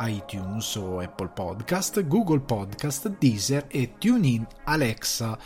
[0.00, 5.38] iTunes o Apple Podcast, Google Podcast, Deezer e TuneIn Alexa.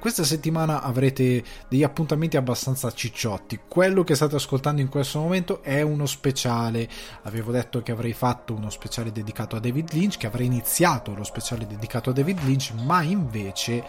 [0.00, 3.60] Questa settimana avrete degli appuntamenti abbastanza cicciotti.
[3.68, 6.88] Quello che state ascoltando in questo momento è uno speciale.
[7.24, 11.24] Avevo detto che avrei fatto uno speciale dedicato a David Lynch, che avrei iniziato lo
[11.24, 13.84] speciale dedicato a David Lynch, ma invece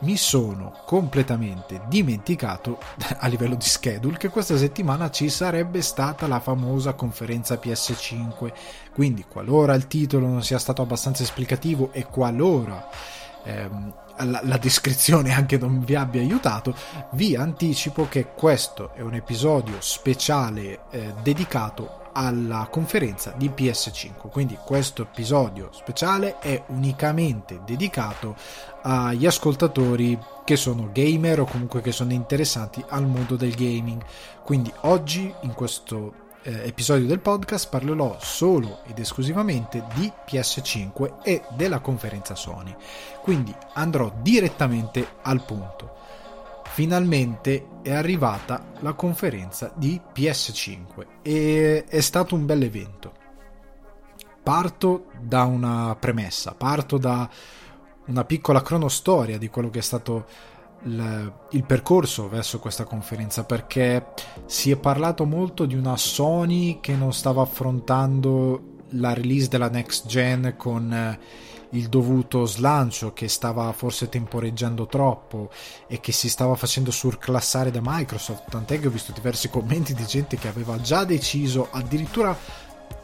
[0.00, 2.78] mi sono completamente dimenticato
[3.18, 8.52] a livello di schedule che questa settimana ci sarebbe stata la famosa conferenza PS5
[8.92, 12.88] quindi qualora il titolo non sia stato abbastanza esplicativo e qualora
[13.44, 16.74] ehm, la, la, descrizione anche non vi abbia aiutato
[17.12, 24.28] vi anticipo che questo è un episodio speciale eh, dedicato alla conferenza di PS5.
[24.30, 28.36] Quindi questo episodio speciale è unicamente dedicato
[28.82, 34.02] agli ascoltatori che sono gamer o comunque che sono interessanti al mondo del gaming.
[34.42, 41.42] Quindi oggi in questo eh, episodio del podcast parlerò solo ed esclusivamente di PS5 e
[41.56, 42.74] della conferenza Sony.
[43.22, 45.97] Quindi andrò direttamente al punto
[46.78, 53.12] finalmente è arrivata la conferenza di PS5 e è stato un bel evento.
[54.44, 57.28] Parto da una premessa, parto da
[58.06, 60.26] una piccola cronostoria di quello che è stato
[60.84, 64.10] il, il, percorso verso questa conferenza perché
[64.46, 70.06] si è parlato molto di una Sony che non stava affrontando la release della next
[70.06, 71.18] gen con
[71.70, 75.50] il dovuto slancio che stava forse temporeggiando troppo
[75.86, 80.04] e che si stava facendo surclassare da Microsoft, tant'è che ho visto diversi commenti di
[80.06, 82.36] gente che aveva già deciso, addirittura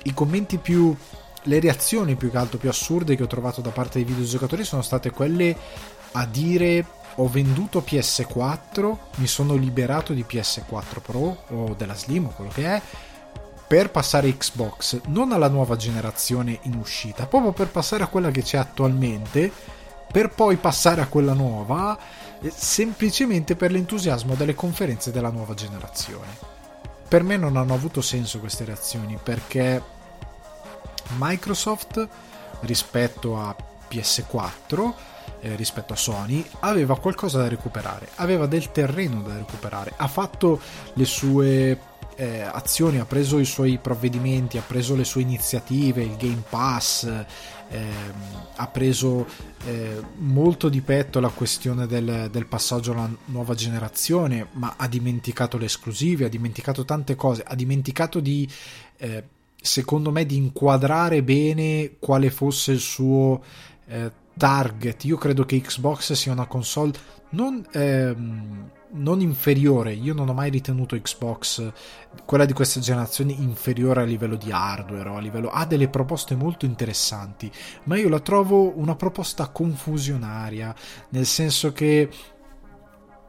[0.05, 0.97] i commenti più
[1.47, 4.81] le reazioni più che altro più assurde che ho trovato da parte dei videogiocatori sono
[4.81, 5.55] state quelle
[6.13, 6.87] a dire
[7.17, 12.65] ho venduto PS4, mi sono liberato di PS4 Pro o della Slim o quello che
[12.65, 12.83] è
[13.67, 18.43] per passare Xbox non alla nuova generazione in uscita, proprio per passare a quella che
[18.43, 19.51] c'è attualmente,
[20.11, 21.99] per poi passare a quella nuova,
[22.41, 26.53] eh, semplicemente per l'entusiasmo delle conferenze della nuova generazione.
[27.09, 29.83] Per me non hanno avuto senso queste reazioni perché
[31.19, 32.09] Microsoft
[32.61, 33.55] rispetto a
[33.91, 34.93] PS4
[35.41, 40.61] eh, rispetto a Sony aveva qualcosa da recuperare, aveva del terreno da recuperare, ha fatto
[40.95, 41.79] le sue
[42.17, 47.05] eh, azioni, ha preso i suoi provvedimenti, ha preso le sue iniziative, il Game Pass,
[47.05, 47.93] ehm,
[48.57, 49.27] ha preso
[49.67, 55.59] eh, molto di petto la questione del, del, passaggio alla nuova generazione, ma ha dimenticato
[55.59, 58.49] le esclusive, ha dimenticato tante cose, ha dimenticato di,
[58.97, 59.25] eh,
[59.61, 63.43] secondo me, di inquadrare bene quale fosse il suo
[63.87, 65.05] eh, target.
[65.05, 66.93] Io credo che Xbox sia una console
[67.31, 69.93] non, ehm, non, inferiore.
[69.93, 71.73] Io non ho mai ritenuto Xbox,
[72.25, 75.49] quella di questa generazione, inferiore a livello di hardware o a livello.
[75.49, 77.51] Ha delle proposte molto interessanti,
[77.85, 80.75] ma io la trovo una proposta confusionaria,
[81.11, 82.09] nel senso che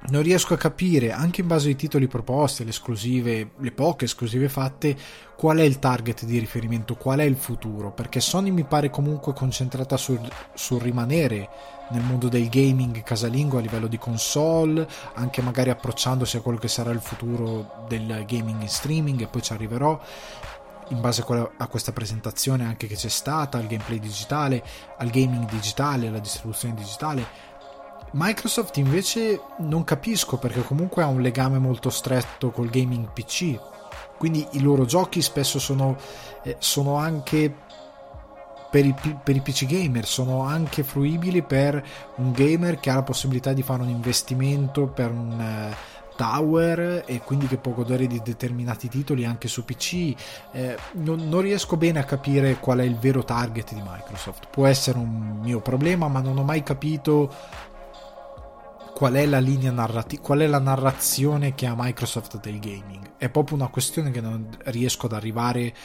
[0.09, 4.49] non riesco a capire, anche in base ai titoli proposti, le esclusive, le poche esclusive
[4.49, 4.95] fatte,
[5.35, 9.33] qual è il target di riferimento, qual è il futuro, perché Sony mi pare comunque
[9.33, 10.19] concentrata sul,
[10.53, 11.49] sul rimanere
[11.89, 16.67] nel mondo del gaming casalingo a livello di console, anche magari approcciandosi a quello che
[16.67, 19.99] sarà il futuro del gaming in streaming e poi ci arriverò
[20.89, 21.23] in base
[21.57, 24.63] a questa presentazione anche che c'è stata, al gameplay digitale,
[24.97, 27.53] al gaming digitale, alla distribuzione digitale
[28.17, 33.59] Microsoft invece non capisco perché comunque ha un legame molto stretto col gaming PC,
[34.17, 35.97] quindi i loro giochi spesso sono,
[36.43, 37.53] eh, sono anche
[38.71, 43.03] per i, per i, PC gamer, sono anche fruibili per un gamer che ha la
[43.03, 45.39] possibilità di fare un investimento per un...
[45.41, 50.13] Eh, tower e quindi che può godere di determinati titoli anche su PC.
[50.53, 54.47] Eh, non, non, riesco bene a capire qual è il vero target di Microsoft.
[54.49, 57.29] Può essere un mio problema, ma non ho mai capito
[58.95, 63.15] qual è la linea narrativa, qual è la narrazione che ha Microsoft del gaming.
[63.17, 65.75] È proprio una questione che non riesco ad arrivare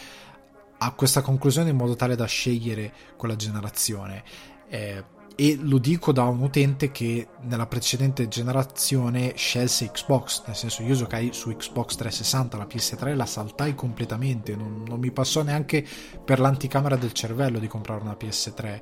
[0.79, 4.23] a questa conclusione in modo tale da scegliere quella generazione.
[4.69, 5.05] Eh,
[5.35, 10.95] e lo dico da un utente che nella precedente generazione scelse Xbox, nel senso io
[10.95, 15.85] giocai su Xbox 360, la PS3 la saltai completamente, non, non mi passò neanche
[16.25, 18.81] per l'anticamera del cervello di comprare una PS3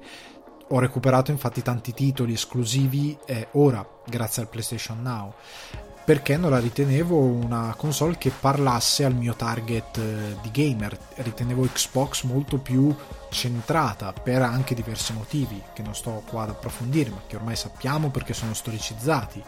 [0.68, 5.32] ho recuperato infatti tanti titoli esclusivi eh, ora grazie al PlayStation Now
[6.08, 10.98] perché non la ritenevo una console che parlasse al mio target eh, di gamer.
[11.16, 12.96] Ritenevo Xbox molto più
[13.28, 18.08] centrata per anche diversi motivi che non sto qua ad approfondire, ma che ormai sappiamo
[18.08, 19.42] perché sono storicizzati.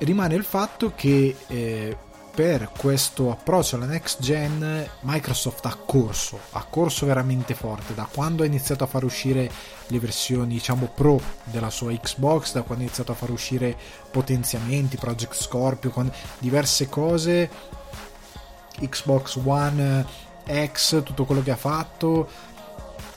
[0.00, 1.96] Rimane il fatto che eh,
[2.40, 7.92] per questo approccio alla next gen Microsoft ha corso, ha corso veramente forte.
[7.92, 9.50] Da quando ha iniziato a far uscire
[9.88, 13.76] le versioni diciamo pro della sua Xbox, da quando ha iniziato a far uscire
[14.10, 15.92] potenziamenti, Project Scorpio,
[16.38, 17.50] diverse cose,
[18.88, 20.06] Xbox One
[20.48, 22.26] X, tutto quello che ha fatto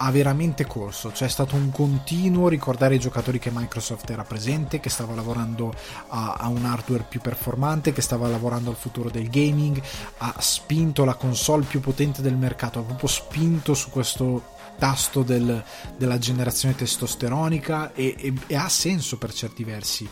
[0.06, 4.82] ha veramente corso, cioè è stato un continuo ricordare ai giocatori che Microsoft era presente,
[4.82, 5.74] che stava lavorando
[6.10, 9.82] a, a, un hardware più performante, che stava lavorando al futuro del gaming,
[10.18, 15.64] ha spinto la console più potente del mercato, ha proprio spinto su questo tasto del,
[15.96, 20.10] della generazione testosteronica e, e, e ha senso per certi versi.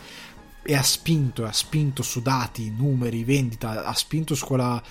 [0.64, 4.82] E ha spinto, ha spinto su dati, numeri, vendita, ha spinto su quella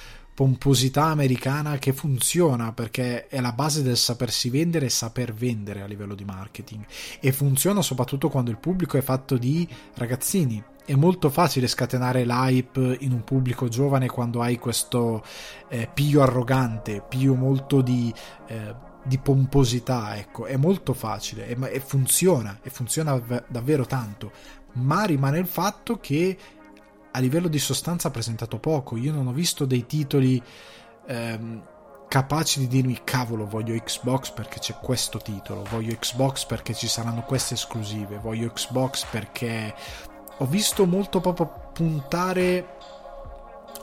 [0.42, 5.86] pomposità americana che funziona perché è la base del sapersi vendere e saper vendere a
[5.86, 6.84] livello di marketing.
[7.20, 10.64] E funziona soprattutto quando il pubblico è fatto di ragazzini.
[10.84, 15.24] È molto facile scatenare l'hype in un pubblico giovane quando hai questo
[15.70, 18.12] eh, più arrogante, più molto di,
[18.48, 18.74] eh,
[19.04, 24.32] di pomposità, ecco, è molto facile e funziona, e funziona davvero tanto,
[24.74, 26.36] ma rimane il fatto che
[27.12, 28.98] a livello di sostanza ha presentato poco.
[28.98, 30.42] Io non ho visto dei titoli
[31.08, 31.63] ehm,
[32.08, 37.24] capaci di dirmi cavolo voglio Xbox perché c'è questo titolo, voglio Xbox perché ci saranno
[37.24, 39.74] queste esclusive, voglio Xbox perché
[40.38, 42.78] ho visto molto proprio puntare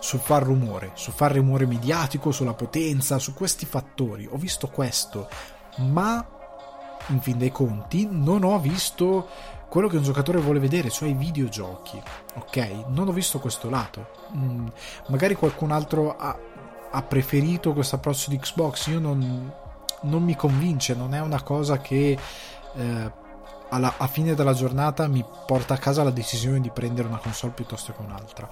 [0.01, 4.29] sul far rumore, sul far rumore mediatico, sulla potenza, su questi fattori.
[4.31, 5.29] Ho visto questo,
[5.79, 6.27] ma
[7.07, 9.29] in fin dei conti non ho visto
[9.69, 12.01] quello che un giocatore vuole vedere, cioè i videogiochi.
[12.35, 12.85] Ok?
[12.89, 14.09] Non ho visto questo lato.
[14.35, 14.67] Mm,
[15.09, 16.37] magari qualcun altro ha,
[16.91, 18.87] ha, preferito questo approccio di Xbox.
[18.87, 19.53] Io non,
[20.03, 22.19] non, mi convince, non è una cosa che
[22.75, 23.13] eh,
[23.69, 27.53] alla, a fine della giornata mi porta a casa la decisione di prendere una console
[27.53, 28.49] piuttosto che un'altra.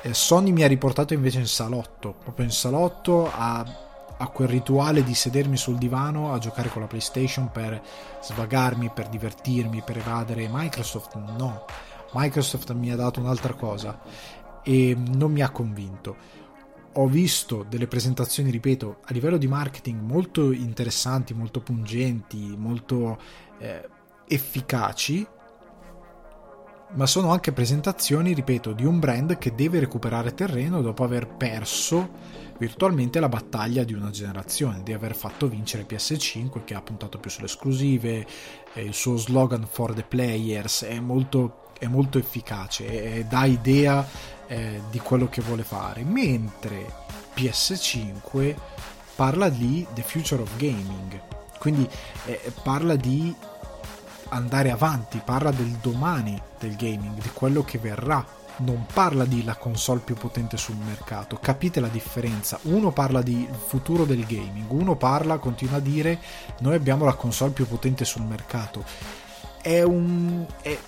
[0.00, 3.83] Eh, Sony mi ha riportato invece in salotto, proprio in salotto a
[4.16, 7.82] a quel rituale di sedermi sul divano a giocare con la PlayStation per
[8.22, 10.48] svagarmi, per divertirmi, per evadere.
[10.50, 11.64] Microsoft no.
[12.12, 14.00] Microsoft mi ha dato un'altra cosa
[14.62, 16.16] e non mi ha convinto.
[16.96, 23.18] Ho visto delle presentazioni, ripeto, a livello di marketing molto interessanti, molto pungenti, molto
[23.58, 23.88] eh,
[24.28, 25.26] efficaci,
[26.92, 32.10] ma sono anche presentazioni, ripeto, di un brand che deve recuperare terreno dopo aver perso
[32.58, 37.30] virtualmente la battaglia di una generazione, di aver fatto vincere PS5 che ha puntato più
[37.30, 38.26] sulle esclusive,
[38.74, 44.06] eh, il suo slogan for the players è molto, è molto efficace e dà idea
[44.46, 47.02] eh, di quello che vuole fare, mentre
[47.34, 48.54] PS5
[49.16, 51.20] parla di the future of gaming,
[51.58, 51.88] quindi
[52.26, 53.34] eh, parla di
[54.28, 59.56] andare avanti, parla del domani del gaming, di quello che verrà non parla di la
[59.56, 61.38] console più potente sul mercato.
[61.40, 62.58] Capite la differenza?
[62.62, 66.20] Uno parla di futuro del gaming, uno parla, continua a dire,
[66.60, 68.84] noi abbiamo la console più potente sul mercato.
[69.60, 70.78] È, un, è,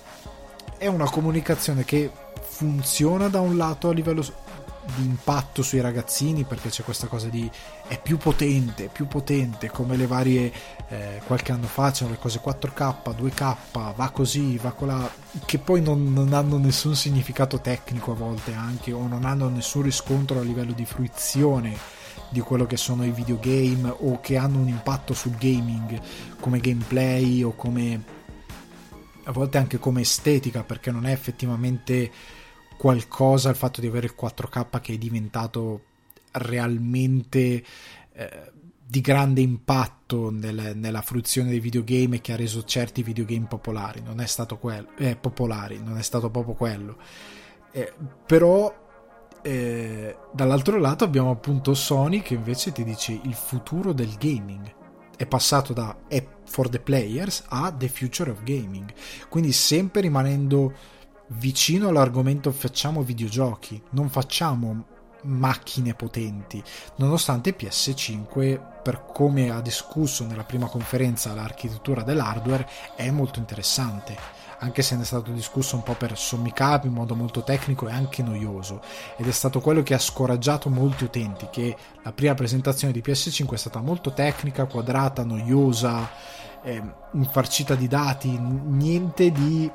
[0.77, 2.11] è una comunicazione che
[2.41, 4.23] funziona da un lato a livello
[4.95, 7.49] di impatto sui ragazzini perché c'è questa cosa di
[7.87, 10.51] è più potente, più potente come le varie
[10.89, 13.55] eh, qualche anno fa c'erano le cose 4K, 2K,
[13.95, 15.09] va così, va colà
[15.45, 19.83] che poi non, non, hanno nessun significato tecnico a volte anche o non hanno nessun
[19.83, 21.77] riscontro a livello di fruizione
[22.29, 25.99] di quello che sono i videogame o che hanno un impatto sul gaming
[26.39, 28.15] come gameplay o come
[29.23, 32.11] a volte anche come estetica perché non è effettivamente
[32.77, 35.81] qualcosa il fatto di avere il 4K che è diventato
[36.31, 37.63] realmente
[38.13, 38.51] eh,
[38.89, 44.01] di grande impatto nel, nella fruizione dei videogame e che ha reso certi videogame popolari.
[44.01, 46.97] Non è stato quello eh, popolari non è stato proprio quello.
[47.71, 47.93] Eh,
[48.25, 48.85] però
[49.41, 54.75] eh, dall'altro lato abbiamo appunto Sony che invece ti dice il futuro del gaming.
[55.17, 58.93] È passato da app for the players a the future of gaming.
[59.27, 60.73] Quindi sempre rimanendo
[61.29, 64.85] vicino all'argomento facciamo videogiochi, non facciamo
[65.23, 66.63] macchine potenti,
[66.97, 74.15] nonostante PS5, per come ha discusso nella prima conferenza l'architettura dell'hardware, è molto interessante,
[74.59, 77.87] anche se ne è stato discusso un po' per sommi capi in modo molto tecnico
[77.87, 78.81] e anche noioso,
[79.17, 83.51] ed è stato quello che ha scoraggiato molti utenti, che la prima presentazione di PS5
[83.51, 86.09] è stata molto tecnica, quadrata, noiosa,
[86.63, 86.81] eh,
[87.13, 89.69] infarcita di dati, niente di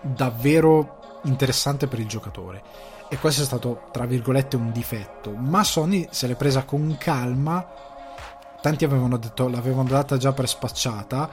[0.00, 2.62] davvero interessante per il giocatore.
[3.08, 5.32] E questo è stato, tra virgolette, un difetto.
[5.32, 7.66] Ma Sony se l'è presa con calma.
[8.60, 11.30] Tanti avevano detto, l'avevano data già per spacciata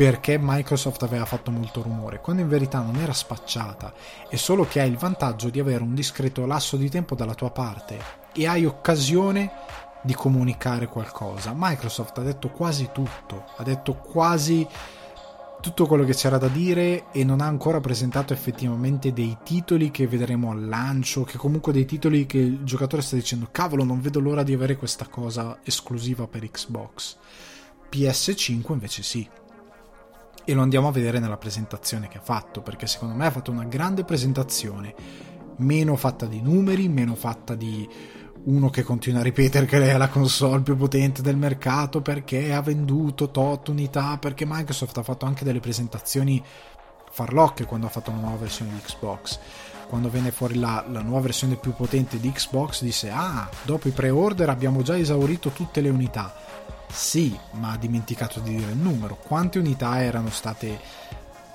[0.00, 3.92] perché Microsoft aveva fatto molto rumore, quando in verità non era spacciata,
[4.30, 7.50] è solo che hai il vantaggio di avere un discreto lasso di tempo dalla tua
[7.50, 7.98] parte
[8.32, 9.52] e hai occasione
[10.00, 11.52] di comunicare qualcosa.
[11.54, 14.66] Microsoft ha detto quasi tutto, ha detto quasi
[15.60, 20.06] tutto quello che c'era da dire e non ha ancora presentato effettivamente dei titoli che
[20.06, 24.20] vedremo al lancio, che comunque dei titoli che il giocatore sta dicendo cavolo non vedo
[24.20, 27.16] l'ora di avere questa cosa esclusiva per Xbox.
[27.90, 29.28] PS5 invece sì.
[30.44, 33.50] E lo andiamo a vedere nella presentazione che ha fatto, perché secondo me ha fatto
[33.50, 34.94] una grande presentazione,
[35.56, 37.88] meno fatta di numeri, meno fatta di
[38.44, 42.52] uno che continua a ripetere che lei è la console più potente del mercato perché
[42.52, 46.42] ha venduto tot unità, perché Microsoft ha fatto anche delle presentazioni
[47.10, 49.38] farlocche quando ha fatto una nuova versione di Xbox.
[49.88, 53.90] Quando venne fuori la, la nuova versione più potente di Xbox disse ah, dopo i
[53.90, 56.32] pre-order abbiamo già esaurito tutte le unità.
[56.88, 59.16] Sì, ma ha dimenticato di dire il numero.
[59.16, 60.78] Quante unità erano state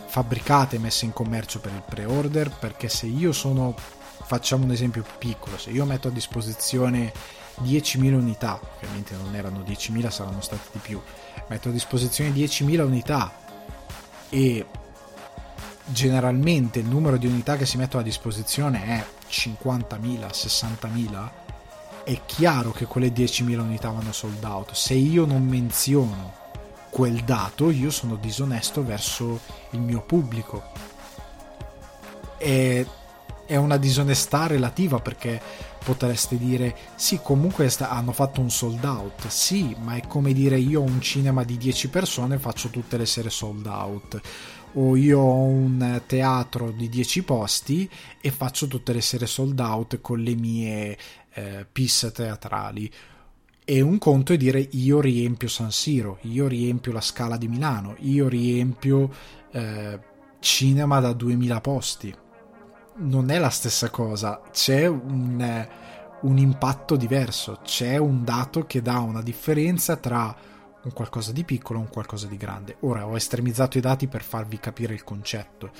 [0.06, 2.52] fabbricate e messe in commercio per il pre-order?
[2.52, 3.74] Perché se io sono
[4.26, 7.14] facciamo un esempio piccolo, se io metto a disposizione
[7.62, 11.02] 10.000 unità, ovviamente non erano 10.000, saranno state di più,
[11.48, 13.32] metto a disposizione 10.000 unità
[14.30, 14.66] e
[15.86, 21.30] generalmente il numero di unità che si mettono a disposizione è 50.000, 60.000,
[22.04, 24.74] è chiaro che quelle 10.000 unità vanno sold out.
[24.74, 26.34] Se io non menziono
[26.90, 29.40] quel dato, io sono disonesto verso
[29.72, 30.64] il mio pubblico.
[32.38, 32.88] E
[33.46, 35.42] è una disonestà relativa perché
[35.84, 39.28] potreste dire sì comunque sta- hanno fatto un sold out.
[39.28, 43.06] Sì ma è come dire io ho un cinema di 10 persone faccio tutte le
[43.06, 44.20] sere sold out.
[44.78, 50.02] O io ho un teatro di 10 posti e faccio tutte le sere sold out
[50.02, 50.98] con le mie
[51.34, 52.92] eh, piste teatrali.
[53.64, 57.96] E un conto è dire io riempio San Siro io riempio la Scala di Milano
[58.02, 59.12] io riempio
[59.52, 60.00] eh,
[60.40, 62.16] cinema da 2000 posti
[62.98, 65.70] non è la stessa cosa, c'è un, eh,
[66.22, 70.36] un impatto diverso, c'è un dato che dà una differenza tra
[70.84, 72.78] un qualcosa di piccolo e un qualcosa di grande.
[72.82, 75.72] Ora ho estremizzato i dati per farvi capire il concetto,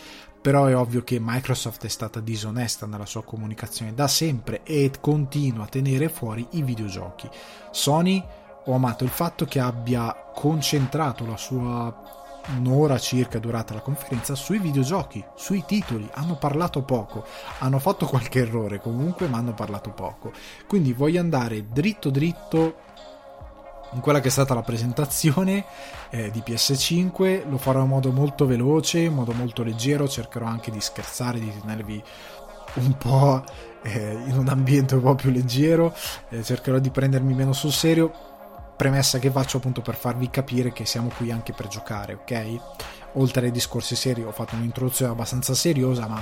[0.42, 5.66] però è ovvio che Microsoft è stata disonesta nella sua comunicazione da sempre e continua
[5.66, 7.30] a tenere fuori i videogiochi.
[7.72, 8.24] Sony
[8.66, 12.24] ho amato il fatto che abbia concentrato la sua
[12.58, 16.08] un'ora circa durata la conferenza sui videogiochi, sui titoli.
[16.14, 17.26] Hanno parlato poco,
[17.60, 20.32] hanno fatto qualche errore comunque, ma hanno parlato poco.
[20.68, 22.76] Quindi voglio andare dritto dritto
[23.94, 25.66] in quella che è stata la presentazione
[26.10, 27.50] eh, di PS5.
[27.50, 30.08] Lo farò in modo molto veloce, in modo molto leggero.
[30.08, 32.04] Cercherò anche di scherzare, di tenervi
[32.76, 33.44] un po'
[33.84, 35.96] eh, in un ambiente un po' più leggero.
[36.30, 38.34] Eh, cercherò di prendermi meno sul serio
[38.76, 42.60] premessa che faccio appunto per farvi capire che siamo qui anche per giocare, ok?
[43.14, 46.22] Oltre ai discorsi seri ho fatto un'introduzione abbastanza seriosa, ma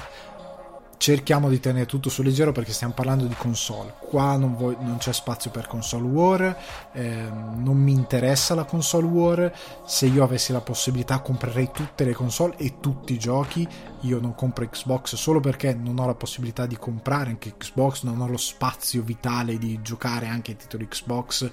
[1.04, 3.94] cerchiamo di tenere tutto sul leggero perché stiamo parlando di console.
[4.00, 6.58] Qua non, voglio, non c'è spazio per console war,
[6.94, 9.54] eh, non mi interessa la console war.
[9.86, 13.68] Se io avessi la possibilità comprerei tutte le console e tutti i giochi.
[14.02, 18.22] Io non compro Xbox solo perché non ho la possibilità di comprare anche Xbox, non
[18.22, 21.52] ho lo spazio vitale di giocare anche ai titoli Xbox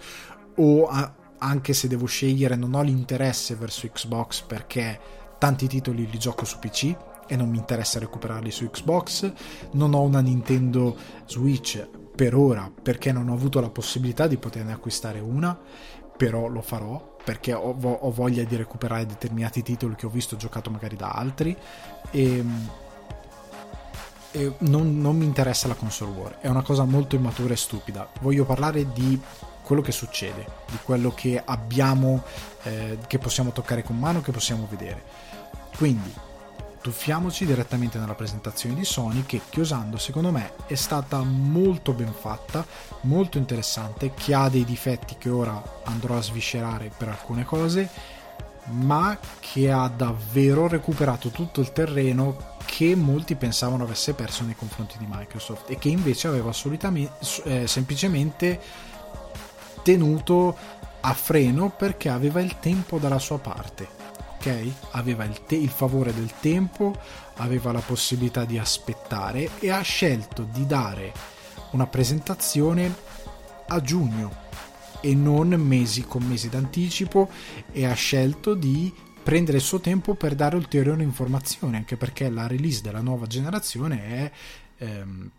[0.56, 4.98] o a, anche se devo scegliere non ho l'interesse verso Xbox perché
[5.38, 9.32] tanti titoli li gioco su PC e non mi interessa recuperarli su Xbox,
[9.72, 14.72] non ho una Nintendo Switch per ora perché non ho avuto la possibilità di poterne
[14.72, 15.58] acquistare una,
[16.16, 20.70] però lo farò perché ho, ho voglia di recuperare determinati titoli che ho visto giocato
[20.70, 21.56] magari da altri
[22.10, 22.44] e,
[24.32, 28.10] e non, non mi interessa la console war, è una cosa molto immatura e stupida.
[28.20, 29.18] Voglio parlare di
[29.70, 32.24] quello che succede, di quello che abbiamo,
[32.64, 35.00] eh, che possiamo toccare con mano, che possiamo vedere.
[35.76, 36.12] Quindi
[36.80, 42.66] tuffiamoci direttamente nella presentazione di Sony che chiosando secondo me è stata molto ben fatta,
[43.02, 47.88] molto interessante, che ha dei difetti che ora andrò a sviscerare per alcune cose,
[48.70, 54.98] ma che ha davvero recuperato tutto il terreno che molti pensavano avesse perso nei confronti
[54.98, 57.12] di Microsoft e che invece aveva assolutamente
[57.44, 58.88] eh, semplicemente
[59.82, 60.56] tenuto
[61.00, 63.88] a freno perché aveva il tempo dalla sua parte.
[64.36, 64.72] Ok?
[64.92, 66.98] Aveva il, te- il favore del tempo,
[67.36, 71.12] aveva la possibilità di aspettare e ha scelto di dare
[71.72, 72.94] una presentazione
[73.68, 74.48] a giugno
[75.00, 77.28] e non mesi con mesi d'anticipo
[77.72, 82.46] e ha scelto di prendere il suo tempo per dare ulteriori informazioni, anche perché la
[82.46, 84.30] release della nuova generazione è,
[84.78, 85.30] ehm,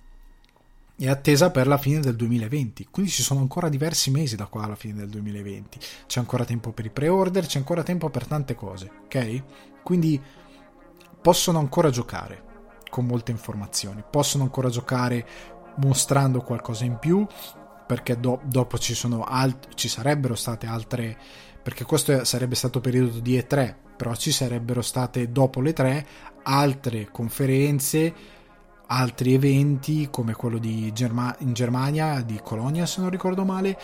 [1.05, 4.63] è attesa per la fine del 2020, quindi ci sono ancora diversi mesi da qua
[4.63, 5.79] alla fine del 2020.
[6.07, 9.43] C'è ancora tempo per i pre-order, c'è ancora tempo per tante cose, ok?
[9.83, 10.21] Quindi
[11.21, 12.49] possono ancora giocare
[12.89, 15.27] con molte informazioni, possono ancora giocare
[15.77, 17.25] mostrando qualcosa in più,
[17.87, 21.17] perché do- dopo ci, alt- ci sarebbero state altre
[21.61, 26.05] perché questo sarebbe stato periodo di E3, però ci sarebbero state dopo le 3
[26.43, 28.13] altre conferenze,
[28.91, 33.77] altri eventi come quello Germa- in Germania, di Colonia se non ricordo male,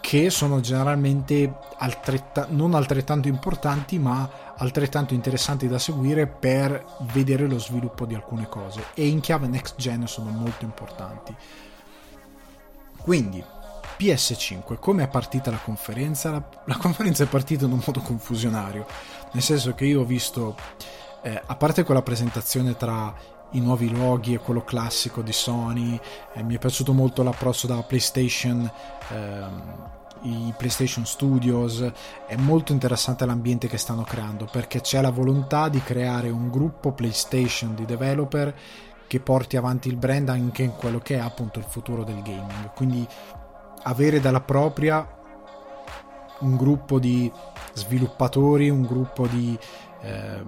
[0.00, 7.58] che sono generalmente altretta- non altrettanto importanti ma altrettanto interessanti da seguire per vedere lo
[7.58, 11.34] sviluppo di alcune cose e in chiave next gen sono molto importanti.
[13.00, 13.42] Quindi
[13.98, 16.30] PS5, come è partita la conferenza?
[16.30, 18.86] La, la, conferenza è partita in un modo confusionario,
[19.32, 20.54] nel senso che io ho visto,
[21.22, 23.14] eh, a parte quella presentazione tra
[23.54, 25.98] i nuovi loghi e quello classico di Sony,
[26.34, 28.70] eh, mi è piaciuto molto l'approccio da PlayStation,
[29.10, 29.62] ehm,
[30.22, 31.84] i PlayStation Studios,
[32.26, 36.92] è molto interessante l'ambiente che stanno creando perché c'è la volontà di creare un gruppo
[36.92, 38.54] PlayStation di developer
[39.06, 42.72] che porti avanti il brand anche in quello che è appunto il futuro del gaming.
[42.74, 43.06] Quindi
[43.82, 45.06] avere dalla propria
[46.40, 47.30] un gruppo di
[47.74, 49.58] sviluppatori, un gruppo di,
[50.04, 50.44] eh,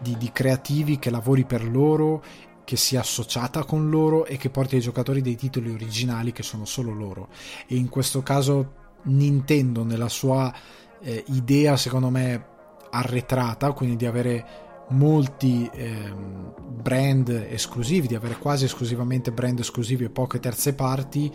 [0.00, 2.22] di, di creativi che lavori per loro,
[2.64, 6.64] che sia associata con loro e che porti ai giocatori dei titoli originali che sono
[6.64, 7.28] solo loro.
[7.66, 10.52] E in questo caso Nintendo, nella sua
[11.00, 12.46] eh, idea, secondo me,
[12.90, 14.46] arretrata, quindi di avere
[14.88, 21.32] molti ehm, brand esclusivi, di avere quasi esclusivamente brand esclusivi e poche terze parti,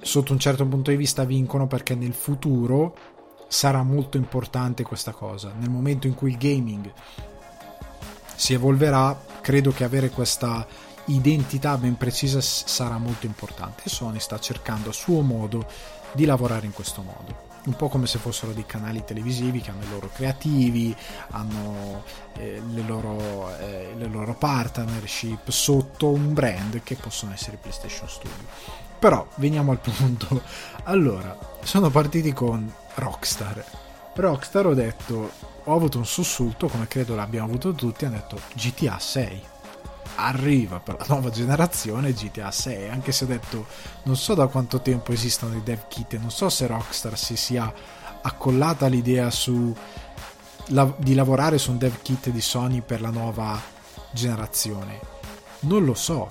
[0.00, 2.94] sotto un certo punto di vista vincono perché nel futuro
[3.48, 5.52] sarà molto importante questa cosa.
[5.58, 6.92] Nel momento in cui il gaming
[8.34, 10.66] si evolverà, credo che avere questa
[11.06, 15.66] identità ben precisa sarà molto importante Sony sta cercando a suo modo
[16.12, 19.82] di lavorare in questo modo un po' come se fossero dei canali televisivi che hanno
[19.82, 20.96] i loro creativi,
[21.30, 22.02] hanno
[22.38, 28.46] eh, le, loro, eh, le loro partnership sotto un brand che possono essere PlayStation Studio.
[28.98, 30.42] Però veniamo al punto.
[30.84, 33.64] Allora, sono partiti con Rockstar.
[34.14, 35.30] Rockstar ho detto,
[35.64, 39.42] ho avuto un sussulto, come credo l'abbiamo avuto tutti, hanno detto GTA 6.
[40.16, 43.66] Arriva per la nuova generazione GTA 6, anche se ho detto
[44.04, 47.36] non so da quanto tempo esistono i dev kit e non so se Rockstar si
[47.36, 47.72] sia
[48.20, 49.72] accollata l'idea su,
[50.66, 53.60] la, di lavorare su un dev kit di Sony per la nuova
[54.10, 54.98] generazione.
[55.60, 56.28] Non lo so,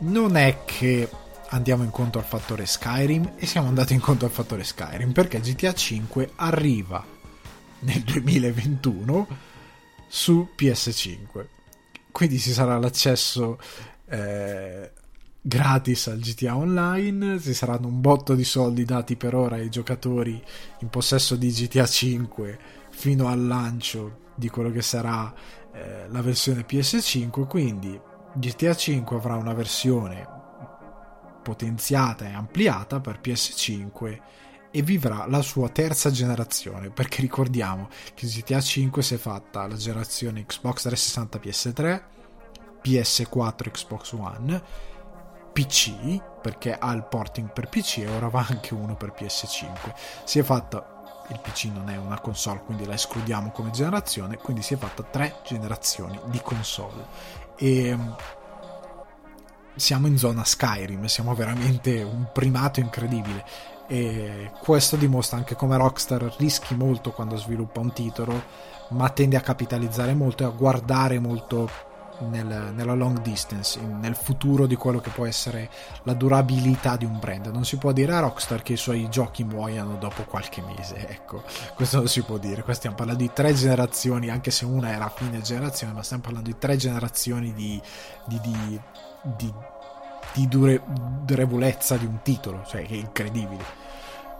[0.00, 1.08] non è che
[1.50, 6.32] andiamo incontro al fattore Skyrim e siamo andati incontro al fattore Skyrim perché GTA 5
[6.36, 7.04] arriva
[7.80, 9.26] nel 2021
[10.08, 11.46] su PS5
[12.10, 13.58] quindi ci sarà l'accesso
[14.06, 14.90] eh,
[15.40, 20.42] gratis al GTA Online ci saranno un botto di soldi dati per ora ai giocatori
[20.80, 22.58] in possesso di GTA 5
[22.90, 25.32] fino al lancio di quello che sarà
[25.72, 27.98] eh, la versione PS5 quindi
[28.34, 30.36] GTA 5 avrà una versione
[31.48, 34.20] potenziata e ampliata per PS5
[34.70, 39.76] e vivrà la sua terza generazione perché ricordiamo che GTA 5 si è fatta la
[39.76, 42.02] generazione Xbox 360 PS3
[42.84, 44.62] PS4 Xbox One
[45.54, 50.38] PC perché ha il porting per PC e ora va anche uno per PS5 si
[50.38, 50.96] è fatta
[51.28, 55.02] il PC non è una console quindi la escludiamo come generazione quindi si è fatta
[55.02, 57.06] tre generazioni di console.
[57.56, 58.12] E mm,
[59.78, 63.44] siamo in zona Skyrim, siamo veramente un primato incredibile
[63.86, 68.44] e questo dimostra anche come Rockstar rischi molto quando sviluppa un titolo,
[68.90, 71.70] ma tende a capitalizzare molto e a guardare molto
[72.26, 75.70] nel, nella long distance, nel futuro di quello che può essere
[76.02, 77.46] la durabilità di un brand.
[77.46, 81.42] Non si può dire a Rockstar che i suoi giochi muoiano dopo qualche mese, ecco,
[81.74, 82.62] questo non si può dire.
[82.62, 86.22] Qua stiamo parlando di tre generazioni, anche se una era a fine generazione, ma stiamo
[86.22, 87.80] parlando di tre generazioni di,
[88.26, 88.80] di, di,
[89.36, 89.52] di,
[90.34, 90.82] di dure,
[91.24, 93.86] durevolezza di un titolo, cioè che è incredibile.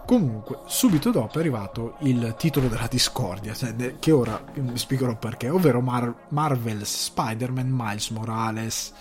[0.08, 5.50] Comunque, subito dopo è arrivato il titolo della discordia, cioè, che ora vi spiegherò perché,
[5.50, 8.92] ovvero Mar- Marvel's Spider-Man Miles Morales.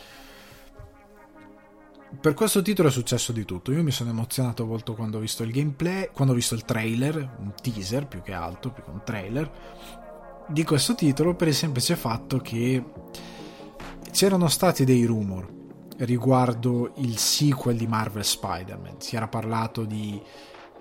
[2.19, 3.71] Per questo titolo è successo di tutto.
[3.71, 7.15] Io mi sono emozionato molto quando ho visto il gameplay, quando ho visto il trailer,
[7.15, 9.51] un teaser più che altro, più che un trailer,
[10.47, 12.83] di questo titolo per il semplice fatto che
[14.11, 15.55] c'erano stati dei rumor
[15.97, 18.95] riguardo il sequel di Marvel Spider-Man.
[18.99, 20.21] Si era parlato di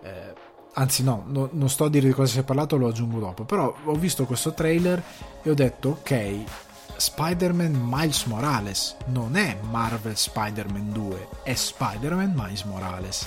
[0.03, 0.35] eh,
[0.79, 3.45] anzi no, no, non sto a dire di cosa si è parlato, lo aggiungo dopo,
[3.45, 5.03] però ho visto questo trailer
[5.43, 6.45] e ho detto ok,
[6.97, 13.27] Spider-Man Miles Morales non è Marvel Spider-Man 2, è Spider-Man Miles Morales.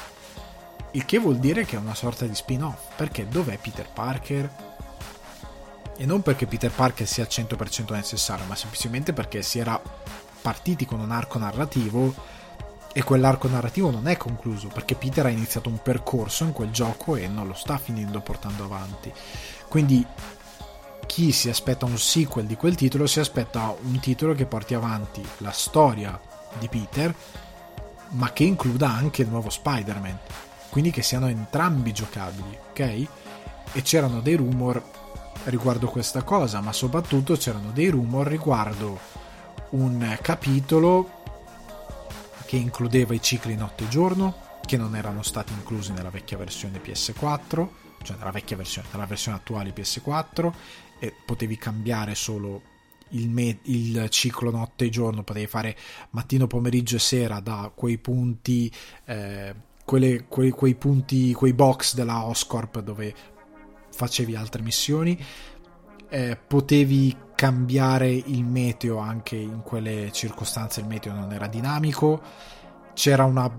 [0.92, 4.68] Il che vuol dire che è una sorta di spin-off, perché dov'è Peter Parker?
[5.96, 9.80] E non perché Peter Parker sia al 100% necessario, ma semplicemente perché si era
[10.42, 12.14] partiti con un arco narrativo
[12.92, 17.16] e quell'arco narrativo non è concluso, perché Peter ha iniziato un percorso in quel gioco
[17.16, 19.12] e non lo sta finendo portando avanti.
[19.68, 20.06] Quindi
[21.06, 25.26] chi si aspetta un sequel di quel titolo si aspetta un titolo che porti avanti
[25.38, 26.20] la storia
[26.58, 27.14] di Peter,
[28.10, 30.18] ma che includa anche il nuovo Spider-Man,
[30.70, 32.80] quindi che siano entrambi giocabili, ok?
[33.74, 34.82] E c'erano dei rumor
[35.46, 39.00] riguardo questa cosa, ma soprattutto c'erano dei rumor riguardo
[39.72, 41.18] un capitolo
[42.46, 46.82] che includeva i cicli notte e giorno, che non erano stati inclusi nella vecchia versione
[46.82, 47.68] PS4,
[48.02, 50.52] cioè nella vecchia versione, nella versione attuale PS4,
[51.00, 52.62] e potevi cambiare solo
[53.10, 55.78] il, me- il, ciclo notte e giorno, potevi fare
[56.12, 58.72] mattino, pomeriggio e sera da quei punti,
[59.06, 59.54] eh,
[59.86, 63.14] quelle, quei, quei, punti, quei box della Oscorp dove
[63.92, 65.18] facevi altre missioni.
[66.10, 72.20] Eh, potevi cambiare il meteo anche in quelle circostanze il meteo non era dinamico
[72.94, 73.50] c'era una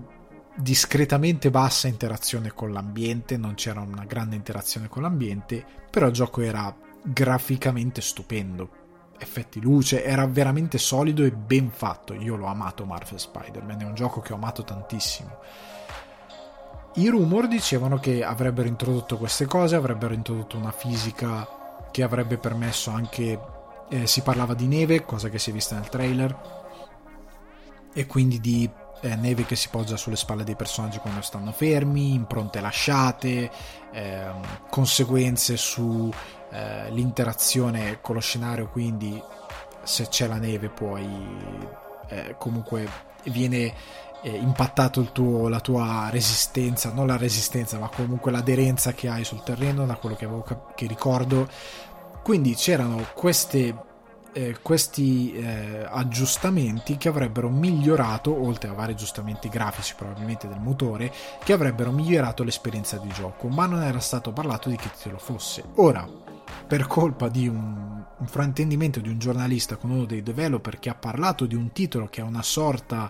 [0.53, 6.41] discretamente bassa interazione con l'ambiente non c'era una grande interazione con l'ambiente però il gioco
[6.41, 8.81] era graficamente stupendo
[9.21, 12.13] effetti luce, era veramente solido e ben fatto.
[12.13, 15.39] Io l'ho amato Marvel Spider-Man, è un gioco che ho amato tantissimo.
[16.95, 21.47] I rumor dicevano che avrebbero introdotto queste cose, avrebbero introdotto una fisica
[21.91, 23.39] che avrebbe permesso anche.
[23.89, 26.33] Eh, si parlava di neve, cosa che si è vista nel trailer,
[27.93, 28.69] e quindi di
[29.01, 33.51] eh, neve che si poggia sulle spalle dei personaggi quando stanno fermi, impronte lasciate,
[33.91, 34.31] eh,
[34.69, 39.21] conseguenze sull'interazione con lo scenario, quindi
[39.83, 41.05] se c'è la neve puoi
[42.07, 42.87] eh, comunque
[43.23, 43.73] viene
[44.21, 49.43] eh, impattato tuo, la tua resistenza, non la resistenza, ma comunque l'aderenza che hai sul
[49.43, 51.49] terreno, da quello che, avevo, che ricordo.
[52.23, 53.75] Quindi c'erano queste,
[54.33, 61.11] eh, questi eh, aggiustamenti che avrebbero migliorato, oltre a vari aggiustamenti grafici probabilmente del motore,
[61.43, 65.63] che avrebbero migliorato l'esperienza di gioco, ma non era stato parlato di che titolo fosse.
[65.75, 66.07] Ora,
[66.67, 70.95] per colpa di un, un fraintendimento di un giornalista con uno dei developer che ha
[70.95, 73.09] parlato di un titolo che è una sorta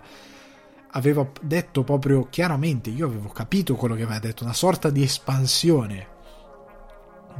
[0.92, 6.11] aveva detto proprio chiaramente, io avevo capito quello che aveva detto, una sorta di espansione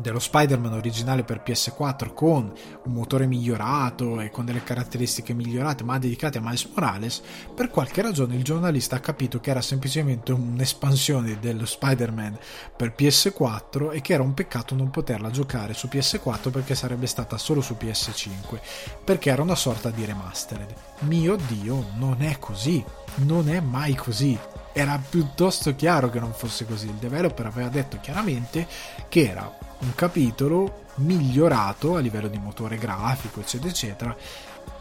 [0.00, 2.52] dello Spider-Man originale per PS4 con
[2.85, 7.22] un motore migliorato e con delle caratteristiche migliorate ma dedicate a Miles Morales,
[7.55, 12.38] per qualche ragione il giornalista ha capito che era semplicemente un'espansione dello Spider-Man
[12.76, 17.38] per PS4 e che era un peccato non poterla giocare su PS4 perché sarebbe stata
[17.38, 18.61] solo su PS5,
[19.05, 20.74] perché era una sorta di remastered.
[21.00, 22.85] Mio Dio, non è così
[23.16, 24.38] non è mai così.
[24.72, 26.87] Era piuttosto chiaro che non fosse così.
[26.87, 28.66] Il developer aveva detto chiaramente
[29.09, 34.16] che era un capitolo migliorato a livello di motore grafico, eccetera, eccetera,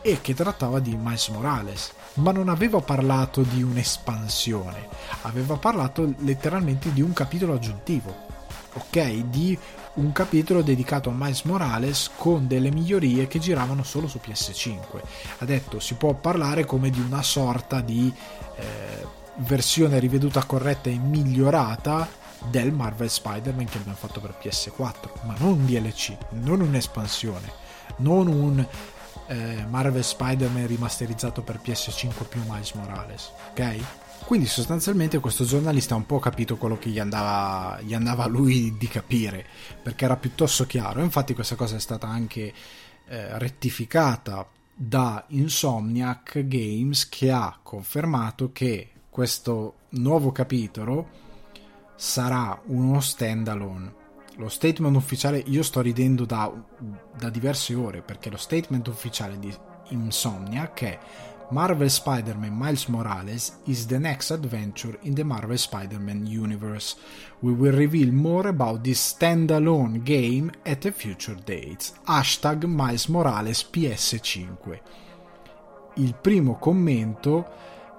[0.01, 1.91] e che trattava di Miles Morales.
[2.15, 4.87] Ma non aveva parlato di un'espansione,
[5.21, 8.15] aveva parlato letteralmente di un capitolo aggiuntivo,
[8.73, 9.11] ok?
[9.29, 9.57] Di
[9.93, 15.01] un capitolo dedicato a Miles Morales con delle migliorie che giravano solo su PS5.
[15.39, 18.13] Ha detto si può parlare come di una sorta di
[18.55, 25.35] eh, versione riveduta corretta e migliorata del Marvel Spider-Man che abbiamo fatto per PS4, ma
[25.37, 27.51] non un DLC, non un'espansione,
[27.97, 28.65] non un
[29.27, 33.77] eh, Marvel Spider-Man rimasterizzato per PS5 più Miles Morales, ok?
[34.25, 38.27] Quindi sostanzialmente questo giornalista ha un po' capito quello che gli andava, gli andava a
[38.27, 39.45] lui di capire,
[39.81, 41.01] perché era piuttosto chiaro.
[41.01, 42.53] Infatti questa cosa è stata anche
[43.07, 51.19] eh, rettificata da Insomniac Games che ha confermato che questo nuovo capitolo
[52.01, 53.93] sarà uno standalone.
[54.37, 56.51] Lo statement ufficiale, io sto ridendo da,
[57.15, 59.55] da diverse ore perché lo statement ufficiale di
[59.89, 60.99] Insomniac è
[61.51, 66.95] Marvel Spider-Man Miles Morales is the next adventure in the Marvel Spider-Man universe.
[67.41, 71.91] We will reveal more about this standalone game at a future date.
[72.05, 74.79] Hashtag Miles Morales PS5.
[75.97, 77.45] Il primo commento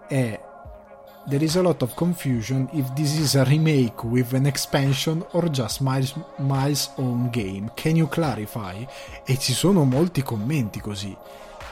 [0.09, 0.51] è
[1.29, 5.49] There is a lot of confusion if this is a remake with an expansion or
[5.51, 7.71] just Miles, Miles' own game.
[7.75, 8.85] Can you clarify?
[9.25, 11.17] E ci sono molti commenti così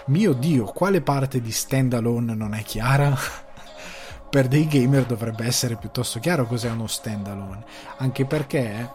[0.06, 3.16] mio dio, quale parte di standalone non è chiara?
[4.30, 7.64] per dei gamer dovrebbe essere piuttosto chiaro cos'è uno standalone,
[7.98, 8.90] anche perché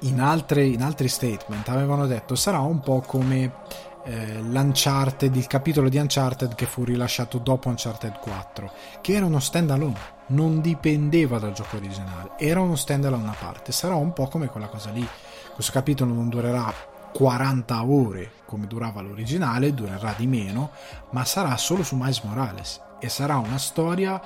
[0.00, 3.52] in, altre, in altri statement avevano detto sarà un po' come
[4.04, 9.40] eh, l'Uncharted, il capitolo di Uncharted che fu rilasciato dopo Uncharted 4, che era uno
[9.40, 14.48] standalone, non dipendeva dal gioco originale, era uno standalone a parte, sarà un po' come
[14.48, 15.06] quella cosa lì.
[15.54, 16.72] Questo capitolo non durerà
[17.12, 20.70] 40 ore come durava l'originale, durerà di meno,
[21.10, 24.20] ma sarà solo su Miles Morales e sarà una storia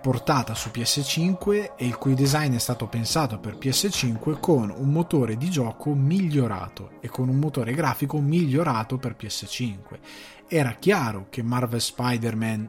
[0.00, 5.36] portata su PS5 e il cui design è stato pensato per PS5 con un motore
[5.36, 9.98] di gioco migliorato e con un motore grafico migliorato per PS5.
[10.48, 12.68] Era chiaro che Marvel Spider-Man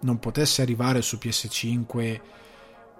[0.00, 2.20] non potesse arrivare su PS5